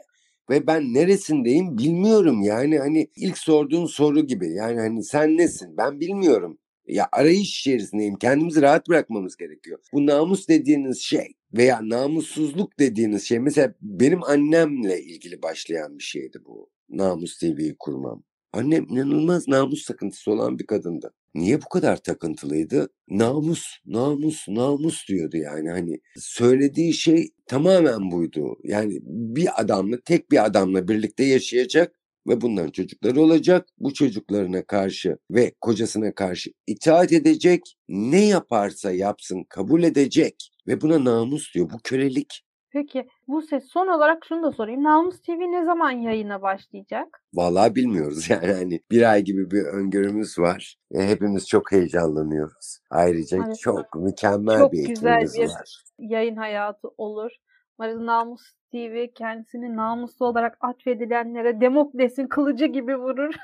Ve 0.49 0.67
ben 0.67 0.93
neresindeyim 0.93 1.77
bilmiyorum 1.77 2.41
yani 2.41 2.79
hani 2.79 3.07
ilk 3.15 3.37
sorduğun 3.37 3.85
soru 3.85 4.27
gibi 4.27 4.53
yani 4.53 4.79
hani 4.79 5.03
sen 5.03 5.37
nesin 5.37 5.77
ben 5.77 5.99
bilmiyorum. 5.99 6.57
Ya 6.87 7.09
arayış 7.11 7.59
içerisindeyim 7.59 8.15
kendimizi 8.15 8.61
rahat 8.61 8.89
bırakmamız 8.89 9.37
gerekiyor. 9.37 9.79
Bu 9.93 10.05
namus 10.05 10.47
dediğiniz 10.47 11.01
şey 11.01 11.33
veya 11.53 11.79
namussuzluk 11.83 12.79
dediğiniz 12.79 13.23
şey 13.23 13.39
mesela 13.39 13.73
benim 13.81 14.23
annemle 14.23 15.03
ilgili 15.03 15.41
başlayan 15.41 15.97
bir 15.97 16.03
şeydi 16.03 16.37
bu. 16.45 16.69
Namus 16.89 17.37
TV'yi 17.37 17.75
kurmam. 17.79 18.23
Annem 18.53 18.83
inanılmaz 18.89 19.47
namus 19.47 19.85
takıntısı 19.85 20.31
olan 20.31 20.59
bir 20.59 20.65
kadındı. 20.65 21.13
Niye 21.35 21.61
bu 21.61 21.69
kadar 21.69 21.97
takıntılıydı? 21.97 22.89
Namus, 23.09 23.65
namus, 23.85 24.47
namus 24.47 25.07
diyordu 25.09 25.37
yani. 25.37 25.69
Hani 25.69 25.99
söylediği 26.17 26.93
şey 26.93 27.29
tamamen 27.47 28.11
buydu. 28.11 28.57
Yani 28.63 28.99
bir 29.03 29.61
adamla, 29.61 29.97
tek 30.05 30.31
bir 30.31 30.45
adamla 30.45 30.87
birlikte 30.87 31.23
yaşayacak 31.23 31.95
ve 32.27 32.41
bundan 32.41 32.69
çocukları 32.69 33.21
olacak. 33.21 33.67
Bu 33.77 33.93
çocuklarına 33.93 34.63
karşı 34.65 35.17
ve 35.31 35.53
kocasına 35.61 36.15
karşı 36.15 36.51
itaat 36.67 37.13
edecek. 37.13 37.61
Ne 37.87 38.25
yaparsa 38.25 38.91
yapsın 38.91 39.45
kabul 39.49 39.83
edecek 39.83 40.49
ve 40.67 40.81
buna 40.81 41.03
namus 41.03 41.53
diyor. 41.55 41.69
Bu 41.73 41.77
kölelik. 41.83 42.43
Peki 42.73 43.07
bu 43.27 43.41
ses 43.41 43.65
son 43.65 43.87
olarak 43.87 44.25
şunu 44.25 44.43
da 44.43 44.51
sorayım. 44.51 44.83
Namus 44.83 45.21
TV 45.21 45.31
ne 45.31 45.65
zaman 45.65 45.91
yayına 45.91 46.41
başlayacak? 46.41 47.23
Vallahi 47.33 47.75
bilmiyoruz 47.75 48.25
yani 48.29 48.53
hani 48.53 48.81
bir 48.91 49.11
ay 49.11 49.21
gibi 49.21 49.51
bir 49.51 49.63
öngörümüz 49.63 50.39
var. 50.39 50.77
E, 50.91 51.07
hepimiz 51.07 51.47
çok 51.47 51.71
heyecanlanıyoruz. 51.71 52.79
Ayrıca 52.89 53.37
Evet. 53.45 53.59
çok 53.59 53.95
mükemmel 53.95 54.59
Çok 54.59 54.73
bir 54.73 54.87
güzel 54.87 55.21
bir- 55.21 55.49
var. 55.49 55.83
Yayın 55.99 56.35
hayatı 56.35 56.87
olur. 56.97 57.31
Umarım 57.79 58.05
Namus 58.05 58.41
TV 58.71 59.07
kendisini 59.15 59.75
namuslu 59.75 60.25
olarak 60.25 60.57
atfedilenlere 60.61 61.61
Demokles'in 61.61 62.27
kılıcı 62.27 62.65
gibi 62.65 62.95
vurur. 62.95 63.33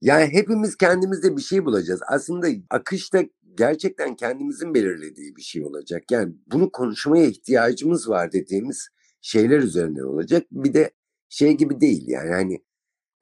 Yani 0.00 0.28
hepimiz 0.32 0.76
kendimizde 0.76 1.36
bir 1.36 1.42
şey 1.42 1.64
bulacağız. 1.64 2.00
Aslında 2.08 2.46
akışta 2.70 3.18
gerçekten 3.58 4.16
kendimizin 4.16 4.74
belirlediği 4.74 5.36
bir 5.36 5.42
şey 5.42 5.64
olacak. 5.64 6.10
Yani 6.10 6.34
bunu 6.46 6.72
konuşmaya 6.72 7.26
ihtiyacımız 7.26 8.08
var 8.08 8.32
dediğimiz 8.32 8.88
şeyler 9.20 9.58
üzerinden 9.58 10.02
olacak. 10.02 10.46
Bir 10.50 10.74
de 10.74 10.90
şey 11.28 11.52
gibi 11.56 11.80
değil 11.80 12.04
yani 12.08 12.30
hani 12.30 12.58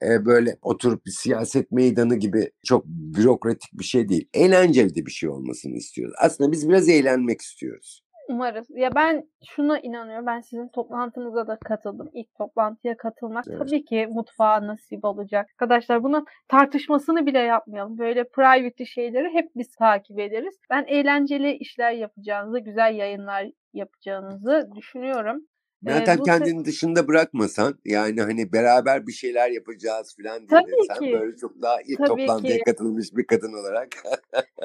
e, 0.03 0.27
böyle 0.27 0.59
oturup 0.63 1.07
bir 1.07 1.11
siyaset 1.11 1.73
meydanı 1.73 2.17
gibi 2.17 2.51
çok 2.65 2.87
bürokratik 2.87 3.71
bir 3.73 3.85
şey 3.85 4.09
değil. 4.09 4.29
Eğlenceli 4.35 4.95
de 4.95 5.07
bir 5.07 5.11
şey 5.11 5.29
olmasını 5.29 5.77
istiyoruz. 5.77 6.15
Aslında 6.21 6.53
biz 6.53 6.69
biraz 6.69 6.89
eğlenmek 6.89 7.41
istiyoruz. 7.41 8.06
Umarız. 8.29 8.67
Ya 8.71 8.95
ben 8.95 9.29
şuna 9.47 9.79
inanıyorum. 9.79 10.27
Ben 10.27 10.41
sizin 10.41 10.69
toplantınıza 10.69 11.47
da 11.47 11.59
katıldım. 11.65 12.11
İlk 12.13 12.35
toplantıya 12.35 12.97
katılmak 12.97 13.45
Evet. 13.49 13.59
tabii 13.59 13.85
ki 13.85 14.07
mutfağa 14.11 14.67
nasip 14.67 15.05
olacak. 15.05 15.47
Arkadaşlar 15.53 16.03
bunun 16.03 16.25
tartışmasını 16.49 17.27
bile 17.27 17.39
yapmayalım. 17.39 17.99
Böyle 17.99 18.25
private 18.29 18.85
şeyleri 18.85 19.35
hep 19.35 19.49
biz 19.57 19.75
takip 19.75 20.19
ederiz. 20.19 20.55
Ben 20.71 20.85
eğlenceli 20.89 21.53
işler 21.57 21.93
yapacağınızı, 21.93 22.59
güzel 22.59 22.95
yayınlar 22.95 23.47
yapacağınızı 23.73 24.69
düşünüyorum. 24.77 25.43
Zaten 25.83 26.19
bu 26.19 26.23
se- 26.23 26.25
kendini 26.25 26.65
dışında 26.65 27.09
bırakmasan 27.09 27.75
yani 27.85 28.21
hani 28.23 28.53
beraber 28.53 29.07
bir 29.07 29.13
şeyler 29.13 29.51
yapacağız 29.51 30.17
falan 30.23 30.39
diye 30.39 30.47
Tabii 30.61 30.87
sen 30.89 30.99
ki. 30.99 31.13
böyle 31.21 31.37
çok 31.37 31.63
daha 31.63 31.77
ilk 31.87 31.99
Tabii 31.99 32.09
toplantıya 32.09 32.57
ki. 32.57 32.63
katılmış 32.67 33.07
bir 33.13 33.27
kadın 33.27 33.53
olarak 33.53 33.89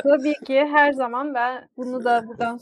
Tabii 0.03 0.33
ki 0.45 0.59
her 0.71 0.91
zaman 0.91 1.33
ben 1.33 1.69
bunu 1.77 2.03
da 2.03 2.23
buradan 2.27 2.59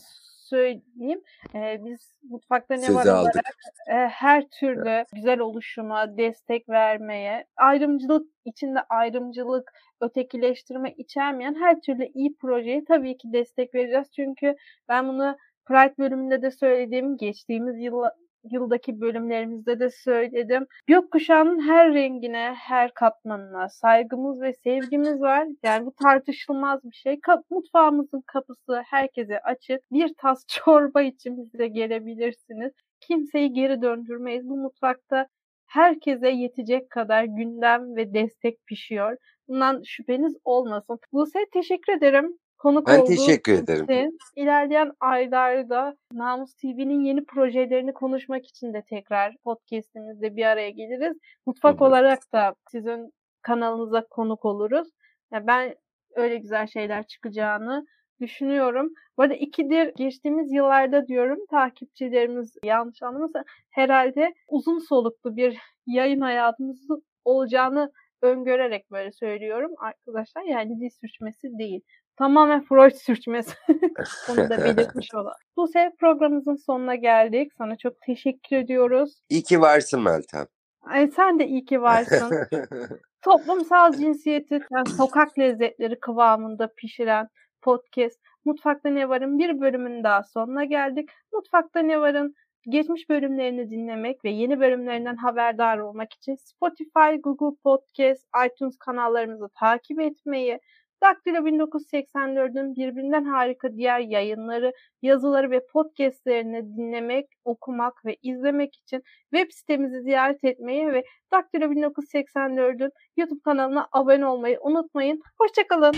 söyleyeyim. 0.49 1.21
Ee, 1.55 1.79
biz 1.85 2.13
mutfakta 2.23 2.75
ne 2.75 2.93
var 2.93 3.05
olarak 3.05 3.07
aldık. 3.07 3.41
e, 3.87 3.93
her 3.93 4.47
türlü 4.47 5.05
güzel 5.13 5.39
oluşuma 5.39 6.17
destek 6.17 6.69
vermeye, 6.69 7.45
ayrımcılık 7.57 8.27
içinde 8.45 8.79
ayrımcılık, 8.89 9.71
ötekileştirme 10.01 10.93
içermeyen 10.97 11.55
her 11.55 11.81
türlü 11.81 12.05
iyi 12.13 12.35
projeye 12.35 12.85
tabii 12.85 13.17
ki 13.17 13.33
destek 13.33 13.75
vereceğiz. 13.75 14.07
Çünkü 14.15 14.55
ben 14.89 15.07
bunu 15.07 15.37
Pride 15.65 15.97
bölümünde 15.97 16.41
de 16.41 16.51
söyledim, 16.51 17.17
geçtiğimiz 17.17 17.79
yıl, 17.79 18.03
yıldaki 18.51 19.01
bölümlerimizde 19.01 19.79
de 19.79 19.89
söyledim. 19.89 20.65
Gökkuşağının 20.87 21.59
her 21.59 21.93
rengine, 21.93 22.53
her 22.57 22.93
katmanına 22.93 23.69
saygımız 23.69 24.41
ve 24.41 24.53
sevgimiz 24.53 25.21
var. 25.21 25.47
Yani 25.63 25.85
bu 25.85 25.93
tartışılmaz 26.03 26.83
bir 26.83 26.95
şey. 26.95 27.13
Ka- 27.13 27.43
mutfağımızın 27.49 28.23
kapısı 28.27 28.83
herkese 28.89 29.39
açık. 29.39 29.91
Bir 29.91 30.13
tas 30.17 30.45
çorba 30.47 31.01
için 31.01 31.51
bize 31.53 31.67
gelebilirsiniz. 31.67 32.73
Kimseyi 32.99 33.53
geri 33.53 33.81
döndürmeyiz. 33.81 34.49
Bu 34.49 34.57
mutfakta 34.57 35.27
herkese 35.67 36.29
yetecek 36.29 36.89
kadar 36.89 37.23
gündem 37.23 37.95
ve 37.95 38.13
destek 38.13 38.65
pişiyor. 38.67 39.17
Bundan 39.47 39.81
şüpheniz 39.85 40.37
olmasın. 40.43 40.99
Buse 41.13 41.39
teşekkür 41.53 41.93
ederim. 41.93 42.37
Konuk 42.59 42.87
Ben 42.87 42.99
olduğun 42.99 43.05
teşekkür 43.05 43.53
ederim. 43.53 43.83
için. 43.83 44.17
İlerleyen 44.35 44.91
aylarda 44.99 45.97
Namus 46.13 46.53
TV'nin 46.55 47.03
yeni 47.03 47.25
projelerini 47.25 47.93
konuşmak 47.93 48.47
için 48.47 48.73
de 48.73 48.83
tekrar 48.89 49.35
podcast'imizde 49.43 50.35
bir 50.35 50.45
araya 50.45 50.69
geliriz. 50.69 51.17
Mutfak 51.45 51.79
hı. 51.79 51.85
olarak 51.85 52.33
da 52.33 52.55
sizin 52.71 53.13
kanalınıza 53.41 54.07
konuk 54.09 54.45
oluruz. 54.45 54.87
Ya 55.31 55.47
ben 55.47 55.75
öyle 56.15 56.37
güzel 56.37 56.67
şeyler 56.67 57.07
çıkacağını 57.07 57.85
düşünüyorum. 58.21 58.93
Bu 59.17 59.23
arada 59.23 59.33
ikidir 59.33 59.93
geçtiğimiz 59.95 60.51
yıllarda 60.51 61.07
diyorum 61.07 61.39
takipçilerimiz 61.51 62.53
yanlış 62.63 63.03
anlamasın 63.03 63.43
herhalde 63.69 64.33
uzun 64.47 64.79
soluklu 64.79 65.35
bir 65.35 65.57
yayın 65.87 66.21
hayatımız 66.21 66.87
olacağını 67.25 67.91
öngörerek 68.21 68.91
böyle 68.91 69.11
söylüyorum 69.11 69.71
arkadaşlar. 69.79 70.43
Yani 70.43 70.79
dil 70.79 70.89
sürçmesi 71.01 71.57
değil. 71.59 71.81
Tamamen 72.19 72.63
Freud 72.63 72.95
sürçmesi. 72.95 73.51
Onu 74.29 74.49
da 74.49 74.57
belirtmiş 74.57 75.13
olalım. 75.13 75.33
Bu 75.57 75.67
sefer 75.67 75.95
programımızın 75.95 76.55
sonuna 76.55 76.95
geldik. 76.95 77.51
Sana 77.57 77.77
çok 77.77 78.01
teşekkür 78.01 78.55
ediyoruz. 78.55 79.19
İyi 79.29 79.43
ki 79.43 79.61
varsın 79.61 80.01
Meltem. 80.01 80.45
Ay, 80.81 81.07
sen 81.07 81.39
de 81.39 81.47
iyi 81.47 81.65
ki 81.65 81.81
varsın. 81.81 82.47
Toplumsal 83.21 83.93
cinsiyeti, 83.93 84.59
yani 84.71 84.89
sokak 84.89 85.39
lezzetleri 85.39 85.99
kıvamında 85.99 86.73
pişiren 86.77 87.27
podcast 87.61 88.19
Mutfakta 88.45 88.89
Ne 88.89 89.09
Var'ın 89.09 89.39
bir 89.39 89.61
bölümünün 89.61 90.03
daha 90.03 90.23
sonuna 90.23 90.63
geldik. 90.63 91.09
Mutfakta 91.33 91.79
Ne 91.79 92.01
Var'ın 92.01 92.35
geçmiş 92.69 93.09
bölümlerini 93.09 93.69
dinlemek 93.69 94.25
ve 94.25 94.29
yeni 94.29 94.59
bölümlerinden 94.59 95.15
haberdar 95.15 95.77
olmak 95.77 96.13
için 96.13 96.35
Spotify, 96.35 97.21
Google 97.23 97.57
Podcast, 97.63 98.27
iTunes 98.45 98.77
kanallarımızı 98.77 99.49
takip 99.59 99.99
etmeyi, 99.99 100.59
Daktilo 101.01 101.37
1984'ün 101.37 102.75
birbirinden 102.75 103.25
harika 103.25 103.73
diğer 103.73 103.99
yayınları, 103.99 104.73
yazıları 105.01 105.51
ve 105.51 105.65
podcastlerini 105.73 106.77
dinlemek, 106.77 107.25
okumak 107.45 108.05
ve 108.05 108.17
izlemek 108.21 108.75
için 108.75 109.03
web 109.33 109.51
sitemizi 109.51 110.01
ziyaret 110.01 110.43
etmeyi 110.43 110.87
ve 110.87 111.03
Daktilo 111.31 111.65
1984'ün 111.65 112.91
YouTube 113.17 113.41
kanalına 113.43 113.87
abone 113.91 114.25
olmayı 114.25 114.57
unutmayın. 114.61 115.21
Hoşçakalın. 115.37 115.93